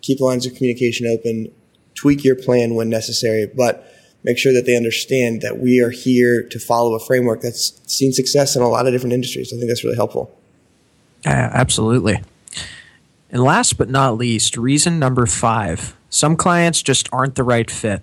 keep 0.03 0.21
lines 0.21 0.47
of 0.47 0.55
communication 0.55 1.07
open, 1.07 1.53
tweak 1.95 2.25
your 2.25 2.37
plan 2.37 2.75
when 2.75 2.89
necessary, 2.89 3.47
but 3.47 3.93
make 4.25 4.39
sure 4.39 4.53
that 4.53 4.67
they 4.67 4.77
understand 4.77 5.43
that 5.43 5.59
we 5.59 5.81
are 5.81 5.91
here 5.91 6.43
to 6.43 6.59
follow 6.59 6.95
a 6.95 7.01
framework 7.01 7.41
that's 7.41 7.81
seen 7.87 8.13
success 8.13 8.57
in 8.57 8.63
a 8.63 8.69
lot 8.69 8.87
of 8.87 8.93
different 8.93 9.13
industries. 9.13 9.53
I 9.53 9.57
think 9.57 9.69
that's 9.69 9.85
really 9.85 9.97
helpful. 9.97 10.37
Uh, 11.25 11.31
absolutely. 11.31 12.23
And 13.31 13.43
last 13.43 13.79
but 13.79 13.89
not 13.89 14.17
least, 14.17 14.57
reason 14.57 14.99
number 14.99 15.27
five 15.27 15.97
some 16.09 16.37
clients 16.37 16.83
just 16.83 17.09
aren't 17.13 17.35
the 17.35 17.43
right 17.43 17.71
fit. 17.71 18.03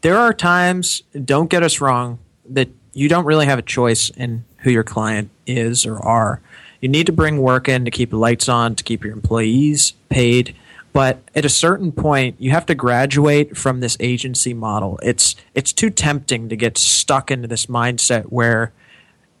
There 0.00 0.16
are 0.16 0.32
times, 0.32 1.02
don't 1.24 1.50
get 1.50 1.62
us 1.62 1.80
wrong, 1.80 2.18
that 2.48 2.68
you 2.92 3.08
don't 3.08 3.24
really 3.24 3.46
have 3.46 3.58
a 3.58 3.62
choice 3.62 4.10
in 4.10 4.44
who 4.62 4.70
your 4.70 4.84
client 4.84 5.30
is 5.46 5.84
or 5.84 5.98
are. 5.98 6.40
You 6.80 6.88
need 6.88 7.06
to 7.06 7.12
bring 7.12 7.38
work 7.38 7.68
in 7.68 7.84
to 7.84 7.90
keep 7.90 8.10
the 8.10 8.16
lights 8.16 8.48
on, 8.48 8.74
to 8.74 8.82
keep 8.82 9.04
your 9.04 9.12
employees 9.12 9.92
paid, 10.08 10.56
but 10.92 11.22
at 11.34 11.44
a 11.44 11.48
certain 11.48 11.92
point 11.92 12.36
you 12.38 12.50
have 12.50 12.66
to 12.66 12.74
graduate 12.74 13.56
from 13.56 13.80
this 13.80 13.96
agency 14.00 14.52
model. 14.52 14.98
It's 15.02 15.36
it's 15.54 15.72
too 15.72 15.90
tempting 15.90 16.48
to 16.48 16.56
get 16.56 16.76
stuck 16.76 17.30
into 17.30 17.48
this 17.48 17.66
mindset 17.66 18.24
where 18.24 18.72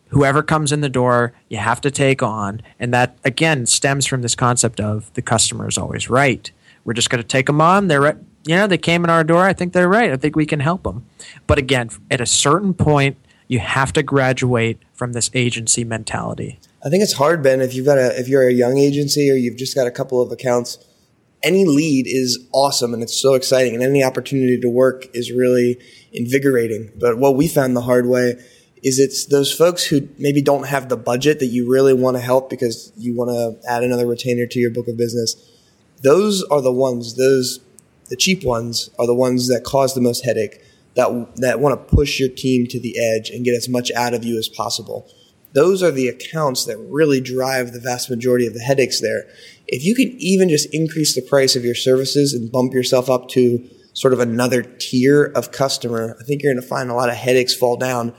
whoever 0.08 0.42
comes 0.42 0.72
in 0.72 0.80
the 0.80 0.88
door 0.88 1.32
you 1.48 1.58
have 1.58 1.80
to 1.82 1.90
take 1.90 2.22
on. 2.22 2.62
And 2.78 2.94
that 2.94 3.18
again 3.24 3.66
stems 3.66 4.06
from 4.06 4.22
this 4.22 4.34
concept 4.34 4.80
of 4.80 5.12
the 5.14 5.22
customer 5.22 5.68
is 5.68 5.78
always 5.78 6.08
right. 6.08 6.50
We're 6.84 6.94
just 6.94 7.10
going 7.10 7.22
to 7.22 7.28
take 7.28 7.46
them 7.46 7.60
on. 7.60 7.88
They're 7.88 8.00
right 8.00 8.16
you 8.44 8.56
know 8.56 8.66
they 8.66 8.78
came 8.78 9.04
in 9.04 9.10
our 9.10 9.22
door. 9.22 9.44
I 9.44 9.52
think 9.52 9.72
they're 9.72 9.88
right. 9.88 10.10
I 10.10 10.16
think 10.16 10.36
we 10.36 10.46
can 10.46 10.60
help 10.60 10.84
them 10.84 11.06
but 11.46 11.58
again 11.58 11.90
at 12.10 12.20
a 12.20 12.26
certain 12.26 12.72
point 12.72 13.16
you 13.52 13.58
have 13.58 13.92
to 13.92 14.02
graduate 14.02 14.78
from 14.94 15.12
this 15.12 15.30
agency 15.34 15.84
mentality 15.84 16.58
i 16.84 16.88
think 16.88 17.02
it's 17.02 17.14
hard 17.14 17.42
ben 17.42 17.60
if 17.60 17.74
you've 17.74 17.86
got 17.86 17.98
a 17.98 18.18
if 18.18 18.28
you're 18.28 18.46
a 18.48 18.52
young 18.52 18.78
agency 18.78 19.30
or 19.30 19.34
you've 19.34 19.56
just 19.56 19.74
got 19.74 19.86
a 19.86 19.90
couple 19.90 20.20
of 20.20 20.32
accounts 20.32 20.78
any 21.42 21.64
lead 21.64 22.06
is 22.06 22.38
awesome 22.52 22.94
and 22.94 23.02
it's 23.02 23.20
so 23.20 23.34
exciting 23.34 23.74
and 23.74 23.82
any 23.82 24.02
opportunity 24.02 24.58
to 24.60 24.68
work 24.68 25.06
is 25.14 25.32
really 25.32 25.78
invigorating. 26.12 26.90
But 26.96 27.18
what 27.18 27.36
we 27.36 27.48
found 27.48 27.76
the 27.76 27.82
hard 27.82 28.06
way 28.06 28.34
is 28.82 28.98
it's 28.98 29.26
those 29.26 29.52
folks 29.52 29.84
who 29.84 30.08
maybe 30.18 30.42
don't 30.42 30.66
have 30.66 30.88
the 30.88 30.96
budget 30.96 31.38
that 31.40 31.46
you 31.46 31.70
really 31.70 31.94
want 31.94 32.16
to 32.16 32.20
help 32.20 32.50
because 32.50 32.92
you 32.96 33.14
want 33.14 33.30
to 33.30 33.68
add 33.68 33.82
another 33.82 34.06
retainer 34.06 34.46
to 34.46 34.58
your 34.58 34.70
book 34.70 34.88
of 34.88 34.96
business. 34.96 35.36
Those 36.02 36.42
are 36.44 36.60
the 36.60 36.72
ones, 36.72 37.16
those, 37.16 37.60
the 38.08 38.16
cheap 38.16 38.44
ones 38.44 38.90
are 38.98 39.06
the 39.06 39.14
ones 39.14 39.48
that 39.48 39.62
cause 39.64 39.94
the 39.94 40.00
most 40.00 40.24
headache 40.24 40.62
that, 40.94 41.36
that 41.36 41.60
want 41.60 41.78
to 41.78 41.94
push 41.94 42.20
your 42.20 42.28
team 42.28 42.66
to 42.68 42.80
the 42.80 42.96
edge 42.98 43.30
and 43.30 43.44
get 43.44 43.54
as 43.54 43.68
much 43.68 43.90
out 43.92 44.14
of 44.14 44.24
you 44.24 44.38
as 44.38 44.48
possible 44.48 45.08
those 45.52 45.82
are 45.82 45.90
the 45.90 46.08
accounts 46.08 46.64
that 46.64 46.78
really 46.78 47.20
drive 47.20 47.72
the 47.72 47.80
vast 47.80 48.10
majority 48.10 48.46
of 48.46 48.54
the 48.54 48.60
headaches 48.60 49.00
there. 49.00 49.24
If 49.66 49.84
you 49.84 49.94
can 49.94 50.14
even 50.18 50.48
just 50.48 50.68
increase 50.72 51.14
the 51.14 51.22
price 51.22 51.56
of 51.56 51.64
your 51.64 51.74
services 51.74 52.32
and 52.32 52.50
bump 52.50 52.72
yourself 52.72 53.10
up 53.10 53.28
to 53.30 53.68
sort 53.92 54.12
of 54.12 54.20
another 54.20 54.62
tier 54.62 55.24
of 55.24 55.52
customer, 55.52 56.16
I 56.20 56.24
think 56.24 56.42
you're 56.42 56.52
going 56.52 56.62
to 56.62 56.68
find 56.68 56.90
a 56.90 56.94
lot 56.94 57.10
of 57.10 57.16
headaches 57.16 57.54
fall 57.54 57.76
down 57.76 58.14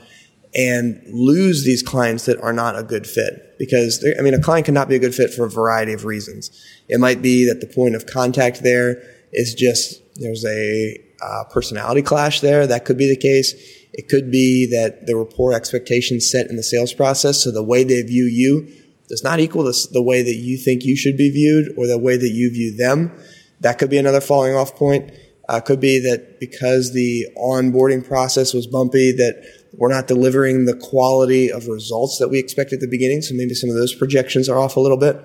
and 0.54 1.02
lose 1.08 1.64
these 1.64 1.82
clients 1.82 2.26
that 2.26 2.40
are 2.40 2.52
not 2.52 2.78
a 2.78 2.84
good 2.84 3.06
fit. 3.06 3.56
Because, 3.58 4.04
I 4.18 4.22
mean, 4.22 4.34
a 4.34 4.40
client 4.40 4.66
cannot 4.66 4.88
be 4.88 4.94
a 4.94 5.00
good 5.00 5.14
fit 5.14 5.32
for 5.32 5.44
a 5.44 5.50
variety 5.50 5.92
of 5.92 6.04
reasons. 6.04 6.50
It 6.88 7.00
might 7.00 7.22
be 7.22 7.46
that 7.48 7.60
the 7.60 7.66
point 7.66 7.96
of 7.96 8.06
contact 8.06 8.62
there 8.62 9.02
is 9.32 9.54
just, 9.54 10.00
there's 10.16 10.44
a 10.44 11.00
uh, 11.24 11.44
personality 11.50 12.02
clash 12.02 12.40
there. 12.40 12.66
That 12.66 12.84
could 12.84 12.98
be 12.98 13.08
the 13.08 13.16
case 13.16 13.54
it 13.96 14.08
could 14.08 14.30
be 14.30 14.66
that 14.72 15.06
there 15.06 15.16
were 15.16 15.24
poor 15.24 15.52
expectations 15.52 16.28
set 16.28 16.50
in 16.50 16.56
the 16.56 16.64
sales 16.64 16.92
process. 16.92 17.44
So 17.44 17.52
the 17.52 17.62
way 17.62 17.84
they 17.84 18.02
view 18.02 18.24
you 18.24 18.68
does 19.08 19.22
not 19.22 19.38
equal 19.38 19.62
the, 19.62 19.88
the 19.92 20.02
way 20.02 20.22
that 20.22 20.34
you 20.34 20.58
think 20.58 20.84
you 20.84 20.96
should 20.96 21.16
be 21.16 21.30
viewed 21.30 21.72
or 21.78 21.86
the 21.86 21.98
way 21.98 22.16
that 22.16 22.30
you 22.30 22.50
view 22.50 22.76
them. 22.76 23.12
That 23.60 23.78
could 23.78 23.90
be 23.90 23.98
another 23.98 24.20
falling 24.20 24.56
off 24.56 24.74
point. 24.74 25.12
Uh, 25.48 25.60
could 25.60 25.78
be 25.78 26.00
that 26.00 26.40
because 26.40 26.92
the 26.92 27.26
onboarding 27.36 28.04
process 28.04 28.52
was 28.52 28.66
bumpy, 28.66 29.12
that 29.12 29.44
we're 29.74 29.92
not 29.92 30.08
delivering 30.08 30.64
the 30.64 30.74
quality 30.74 31.52
of 31.52 31.68
results 31.68 32.18
that 32.18 32.28
we 32.28 32.40
expect 32.40 32.72
at 32.72 32.80
the 32.80 32.88
beginning. 32.88 33.22
So 33.22 33.34
maybe 33.34 33.54
some 33.54 33.70
of 33.70 33.76
those 33.76 33.94
projections 33.94 34.48
are 34.48 34.58
off 34.58 34.76
a 34.76 34.80
little 34.80 34.96
bit. 34.96 35.16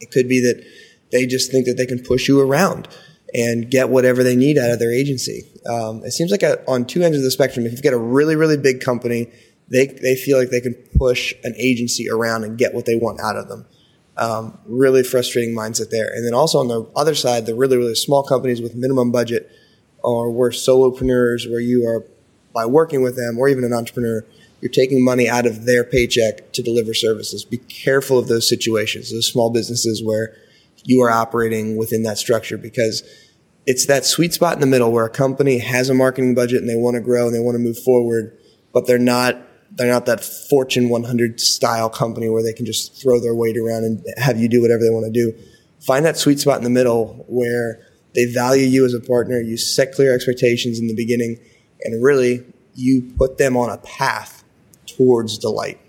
It 0.00 0.12
could 0.12 0.28
be 0.28 0.40
that 0.42 0.64
they 1.10 1.26
just 1.26 1.50
think 1.50 1.66
that 1.66 1.76
they 1.76 1.86
can 1.86 1.98
push 1.98 2.28
you 2.28 2.40
around 2.40 2.86
and 3.34 3.70
get 3.70 3.88
whatever 3.88 4.22
they 4.22 4.36
need 4.36 4.58
out 4.58 4.70
of 4.70 4.78
their 4.78 4.92
agency. 4.92 5.42
Um, 5.68 6.04
it 6.04 6.12
seems 6.12 6.30
like 6.30 6.42
a, 6.42 6.64
on 6.70 6.86
two 6.86 7.02
ends 7.02 7.16
of 7.16 7.24
the 7.24 7.30
spectrum, 7.30 7.66
if 7.66 7.72
you've 7.72 7.82
got 7.82 7.92
a 7.92 7.98
really, 7.98 8.36
really 8.36 8.56
big 8.56 8.80
company, 8.80 9.28
they, 9.68 9.86
they 9.86 10.14
feel 10.14 10.38
like 10.38 10.50
they 10.50 10.60
can 10.60 10.74
push 10.96 11.34
an 11.42 11.54
agency 11.58 12.08
around 12.08 12.44
and 12.44 12.56
get 12.56 12.72
what 12.72 12.86
they 12.86 12.94
want 12.94 13.20
out 13.20 13.36
of 13.36 13.48
them. 13.48 13.66
Um, 14.16 14.58
really 14.64 15.02
frustrating 15.02 15.54
mindset 15.54 15.90
there. 15.90 16.08
And 16.14 16.24
then 16.24 16.32
also 16.32 16.58
on 16.58 16.68
the 16.68 16.88
other 16.96 17.14
side, 17.14 17.44
the 17.44 17.54
really, 17.54 17.76
really 17.76 17.94
small 17.94 18.22
companies 18.22 18.62
with 18.62 18.74
minimum 18.74 19.12
budget 19.12 19.50
or 20.02 20.30
where 20.30 20.50
solopreneurs, 20.50 21.50
where 21.50 21.60
you 21.60 21.86
are 21.86 22.04
by 22.54 22.64
working 22.64 23.02
with 23.02 23.16
them 23.16 23.38
or 23.38 23.48
even 23.48 23.64
an 23.64 23.74
entrepreneur, 23.74 24.24
you're 24.60 24.70
taking 24.70 25.04
money 25.04 25.28
out 25.28 25.44
of 25.44 25.66
their 25.66 25.84
paycheck 25.84 26.52
to 26.52 26.62
deliver 26.62 26.94
services. 26.94 27.44
Be 27.44 27.58
careful 27.58 28.18
of 28.18 28.28
those 28.28 28.48
situations, 28.48 29.12
those 29.12 29.30
small 29.30 29.50
businesses 29.50 30.02
where 30.02 30.34
you 30.86 31.02
are 31.02 31.10
operating 31.10 31.76
within 31.76 32.04
that 32.04 32.16
structure 32.16 32.56
because 32.56 33.02
it's 33.66 33.86
that 33.86 34.04
sweet 34.04 34.32
spot 34.32 34.54
in 34.54 34.60
the 34.60 34.66
middle 34.66 34.92
where 34.92 35.04
a 35.04 35.10
company 35.10 35.58
has 35.58 35.90
a 35.90 35.94
marketing 35.94 36.34
budget 36.34 36.60
and 36.60 36.70
they 36.70 36.76
want 36.76 36.94
to 36.94 37.00
grow 37.00 37.26
and 37.26 37.34
they 37.34 37.40
want 37.40 37.56
to 37.56 37.58
move 37.58 37.78
forward, 37.78 38.38
but 38.72 38.86
they're 38.86 38.98
not 38.98 39.36
they're 39.72 39.90
not 39.92 40.06
that 40.06 40.24
Fortune 40.24 40.88
100 40.88 41.40
style 41.40 41.90
company 41.90 42.28
where 42.28 42.42
they 42.42 42.52
can 42.52 42.64
just 42.64 43.02
throw 43.02 43.18
their 43.18 43.34
weight 43.34 43.56
around 43.56 43.82
and 43.82 44.04
have 44.16 44.38
you 44.38 44.48
do 44.48 44.62
whatever 44.62 44.80
they 44.80 44.90
want 44.90 45.04
to 45.04 45.10
do. 45.12 45.36
Find 45.84 46.06
that 46.06 46.16
sweet 46.16 46.38
spot 46.38 46.58
in 46.58 46.64
the 46.64 46.70
middle 46.70 47.24
where 47.28 47.80
they 48.14 48.26
value 48.32 48.64
you 48.64 48.86
as 48.86 48.94
a 48.94 49.00
partner. 49.00 49.40
You 49.40 49.56
set 49.56 49.92
clear 49.92 50.14
expectations 50.14 50.78
in 50.78 50.86
the 50.86 50.94
beginning 50.94 51.38
and 51.82 52.02
really 52.02 52.44
you 52.74 53.12
put 53.18 53.38
them 53.38 53.56
on 53.56 53.70
a 53.70 53.78
path 53.78 54.44
towards 54.86 55.36
delight. 55.36 55.80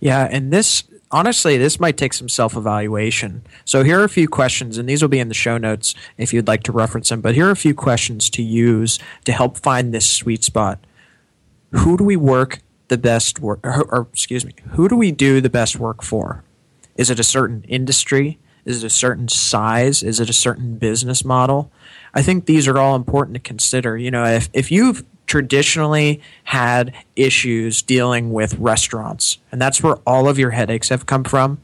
Yeah, 0.00 0.26
and 0.30 0.50
this 0.50 0.84
honestly, 1.12 1.56
this 1.56 1.78
might 1.78 1.96
take 1.96 2.12
some 2.12 2.28
self 2.28 2.56
evaluation. 2.56 3.42
So 3.64 3.84
here 3.84 4.00
are 4.00 4.04
a 4.04 4.08
few 4.08 4.28
questions, 4.28 4.78
and 4.78 4.88
these 4.88 5.02
will 5.02 5.08
be 5.08 5.20
in 5.20 5.28
the 5.28 5.34
show 5.34 5.58
notes 5.58 5.94
if 6.16 6.32
you'd 6.32 6.48
like 6.48 6.62
to 6.64 6.72
reference 6.72 7.10
them. 7.10 7.20
But 7.20 7.34
here 7.34 7.46
are 7.46 7.52
a 7.52 7.56
few 7.56 7.74
questions 7.74 8.30
to 8.30 8.42
use 8.42 8.98
to 9.24 9.32
help 9.32 9.58
find 9.58 9.92
this 9.92 10.10
sweet 10.10 10.42
spot. 10.42 10.84
Who 11.72 11.96
do 11.96 12.04
we 12.04 12.16
work 12.16 12.60
the 12.88 12.98
best 12.98 13.40
work, 13.40 13.60
or, 13.62 13.82
or 13.84 14.08
excuse 14.12 14.44
me, 14.44 14.54
who 14.72 14.88
do 14.88 14.96
we 14.96 15.12
do 15.12 15.40
the 15.40 15.50
best 15.50 15.78
work 15.78 16.02
for? 16.02 16.44
Is 16.96 17.10
it 17.10 17.18
a 17.18 17.24
certain 17.24 17.64
industry? 17.68 18.38
Is 18.64 18.84
it 18.84 18.86
a 18.86 18.90
certain 18.90 19.28
size? 19.28 20.02
Is 20.02 20.20
it 20.20 20.28
a 20.28 20.34
certain 20.34 20.76
business 20.76 21.24
model? 21.24 21.72
I 22.14 22.22
think 22.22 22.46
these 22.46 22.68
are 22.68 22.78
all 22.78 22.94
important 22.94 23.34
to 23.34 23.40
consider. 23.40 23.96
You 23.96 24.10
know, 24.10 24.24
if, 24.24 24.48
if 24.52 24.70
you've 24.70 25.04
traditionally 25.32 26.20
had 26.44 26.92
issues 27.16 27.80
dealing 27.80 28.34
with 28.34 28.52
restaurants, 28.58 29.38
and 29.50 29.62
that's 29.62 29.82
where 29.82 29.96
all 30.06 30.28
of 30.28 30.38
your 30.38 30.50
headaches 30.50 30.90
have 30.90 31.06
come 31.06 31.24
from. 31.24 31.58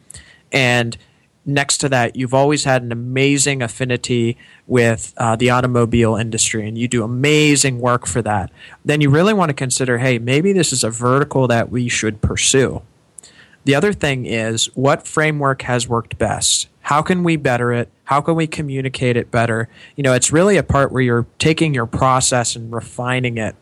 And 0.51 0.97
next 1.45 1.77
to 1.79 1.91
that, 1.91 2.17
you've 2.17 2.33
always 2.33 2.65
had 2.65 2.83
an 2.83 2.93
amazing 2.93 3.61
affinity 3.61 4.39
with 4.67 5.13
uh, 5.19 5.37
the 5.37 5.51
automobile 5.51 6.17
industry, 6.17 6.67
and 6.67 6.79
you 6.79 6.89
do 6.89 7.05
amazing 7.05 7.79
work 7.79 8.07
for 8.07 8.23
that. 8.23 8.51
Then 8.87 9.03
you 9.03 9.11
really 9.11 9.35
want 9.35 9.51
to 9.51 9.55
consider 9.55 9.99
hey, 9.99 10.19
maybe 10.19 10.55
this 10.55 10.73
is 10.73 10.83
a 10.83 10.89
vertical 10.89 11.47
that 11.49 11.71
we 11.71 11.91
should 11.91 12.23
pursue. 12.23 12.81
The 13.67 13.75
other 13.75 13.93
thing 13.93 14.25
is 14.25 14.75
what 14.77 15.07
framework 15.07 15.61
has 15.61 15.87
worked 15.87 16.17
best? 16.17 16.69
How 16.89 17.03
can 17.03 17.23
we 17.23 17.37
better 17.37 17.71
it? 17.71 17.91
How 18.05 18.23
can 18.23 18.35
we 18.35 18.47
communicate 18.47 19.19
it 19.19 19.31
better? 19.31 19.69
You 19.95 20.03
know, 20.03 20.15
it's 20.15 20.33
really 20.33 20.57
a 20.57 20.63
part 20.63 20.91
where 20.91 21.03
you're 21.03 21.27
taking 21.39 21.75
your 21.75 21.85
process 21.85 22.57
and 22.57 22.73
refining 22.73 23.37
it. 23.37 23.57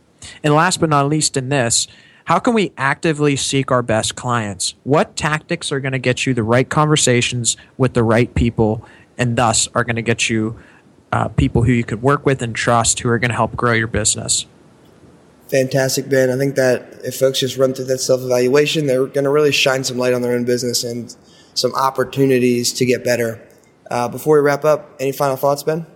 And 0.44 0.54
last 0.54 0.78
but 0.78 0.90
not 0.90 1.08
least, 1.08 1.36
in 1.36 1.48
this, 1.48 1.88
how 2.26 2.38
can 2.38 2.54
we 2.54 2.70
actively 2.76 3.34
seek 3.34 3.72
our 3.72 3.82
best 3.82 4.14
clients? 4.14 4.76
What 4.84 5.16
tactics 5.16 5.72
are 5.72 5.80
going 5.80 5.90
to 5.90 5.98
get 5.98 6.24
you 6.24 6.34
the 6.34 6.44
right 6.44 6.68
conversations 6.68 7.56
with 7.76 7.94
the 7.94 8.04
right 8.04 8.32
people 8.32 8.86
and 9.18 9.34
thus 9.34 9.66
are 9.74 9.82
going 9.82 9.96
to 9.96 10.02
get 10.02 10.30
you 10.30 10.56
uh, 11.10 11.26
people 11.26 11.64
who 11.64 11.72
you 11.72 11.82
could 11.82 12.02
work 12.02 12.24
with 12.24 12.42
and 12.42 12.54
trust 12.54 13.00
who 13.00 13.08
are 13.08 13.18
going 13.18 13.30
to 13.30 13.36
help 13.36 13.56
grow 13.56 13.72
your 13.72 13.88
business? 13.88 14.46
Fantastic, 15.48 16.08
Ben. 16.08 16.30
I 16.30 16.36
think 16.36 16.54
that 16.54 17.00
if 17.02 17.16
folks 17.16 17.40
just 17.40 17.56
run 17.56 17.74
through 17.74 17.86
that 17.86 17.98
self 17.98 18.20
evaluation, 18.20 18.86
they're 18.86 19.06
going 19.06 19.24
to 19.24 19.30
really 19.30 19.50
shine 19.50 19.82
some 19.82 19.98
light 19.98 20.14
on 20.14 20.22
their 20.22 20.32
own 20.32 20.44
business 20.44 20.84
and 20.84 21.16
some 21.56 21.74
opportunities 21.74 22.72
to 22.74 22.86
get 22.86 23.04
better. 23.04 23.40
Uh, 23.90 24.08
before 24.08 24.36
we 24.36 24.42
wrap 24.42 24.64
up, 24.64 24.94
any 25.00 25.12
final 25.12 25.36
thoughts, 25.36 25.62
Ben? 25.62 25.86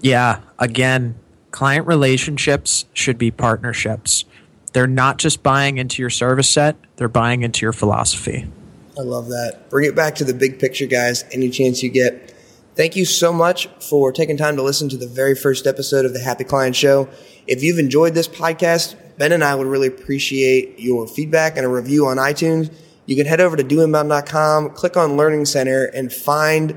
Yeah, 0.00 0.40
again, 0.58 1.14
client 1.50 1.86
relationships 1.86 2.86
should 2.92 3.18
be 3.18 3.30
partnerships. 3.30 4.24
They're 4.72 4.86
not 4.86 5.18
just 5.18 5.42
buying 5.42 5.78
into 5.78 6.02
your 6.02 6.10
service 6.10 6.48
set, 6.48 6.76
they're 6.96 7.08
buying 7.08 7.42
into 7.42 7.64
your 7.64 7.72
philosophy. 7.72 8.50
I 8.98 9.02
love 9.02 9.28
that. 9.28 9.70
Bring 9.70 9.88
it 9.88 9.94
back 9.94 10.16
to 10.16 10.24
the 10.24 10.34
big 10.34 10.58
picture, 10.58 10.86
guys, 10.86 11.24
any 11.32 11.50
chance 11.50 11.82
you 11.82 11.90
get. 11.90 12.34
Thank 12.74 12.96
you 12.96 13.04
so 13.04 13.32
much 13.32 13.66
for 13.80 14.12
taking 14.12 14.36
time 14.36 14.56
to 14.56 14.62
listen 14.62 14.88
to 14.90 14.96
the 14.96 15.06
very 15.06 15.34
first 15.34 15.66
episode 15.66 16.04
of 16.04 16.14
the 16.14 16.20
Happy 16.20 16.44
Client 16.44 16.74
Show. 16.74 17.08
If 17.46 17.62
you've 17.62 17.78
enjoyed 17.78 18.14
this 18.14 18.28
podcast, 18.28 18.96
Ben 19.18 19.32
and 19.32 19.44
I 19.44 19.54
would 19.54 19.66
really 19.66 19.88
appreciate 19.88 20.78
your 20.78 21.06
feedback 21.06 21.56
and 21.56 21.66
a 21.66 21.68
review 21.68 22.06
on 22.06 22.16
iTunes 22.16 22.74
you 23.12 23.16
can 23.16 23.26
head 23.26 23.42
over 23.42 23.58
to 23.58 23.62
doinbound.com, 23.62 24.70
click 24.70 24.96
on 24.96 25.18
Learning 25.18 25.44
Center, 25.44 25.84
and 25.84 26.10
find 26.10 26.74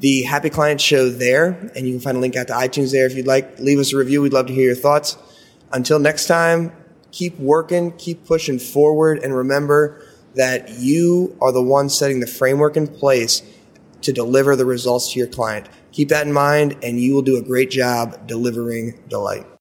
the 0.00 0.24
Happy 0.24 0.50
Client 0.50 0.82
Show 0.82 1.08
there. 1.08 1.70
And 1.74 1.86
you 1.86 1.94
can 1.94 2.00
find 2.00 2.18
a 2.18 2.20
link 2.20 2.36
out 2.36 2.48
to 2.48 2.52
iTunes 2.52 2.92
there 2.92 3.06
if 3.06 3.16
you'd 3.16 3.26
like. 3.26 3.58
Leave 3.58 3.78
us 3.78 3.94
a 3.94 3.96
review. 3.96 4.20
We'd 4.20 4.34
love 4.34 4.48
to 4.48 4.52
hear 4.52 4.66
your 4.66 4.74
thoughts. 4.74 5.16
Until 5.72 5.98
next 5.98 6.26
time, 6.26 6.72
keep 7.10 7.38
working, 7.38 7.92
keep 7.92 8.26
pushing 8.26 8.58
forward, 8.58 9.20
and 9.20 9.34
remember 9.34 10.04
that 10.34 10.68
you 10.78 11.34
are 11.40 11.52
the 11.52 11.62
one 11.62 11.88
setting 11.88 12.20
the 12.20 12.26
framework 12.26 12.76
in 12.76 12.86
place 12.86 13.42
to 14.02 14.12
deliver 14.12 14.56
the 14.56 14.66
results 14.66 15.14
to 15.14 15.18
your 15.18 15.28
client. 15.28 15.70
Keep 15.92 16.10
that 16.10 16.26
in 16.26 16.34
mind, 16.34 16.76
and 16.82 17.00
you 17.00 17.14
will 17.14 17.22
do 17.22 17.38
a 17.38 17.42
great 17.42 17.70
job 17.70 18.26
delivering 18.26 19.00
delight. 19.08 19.46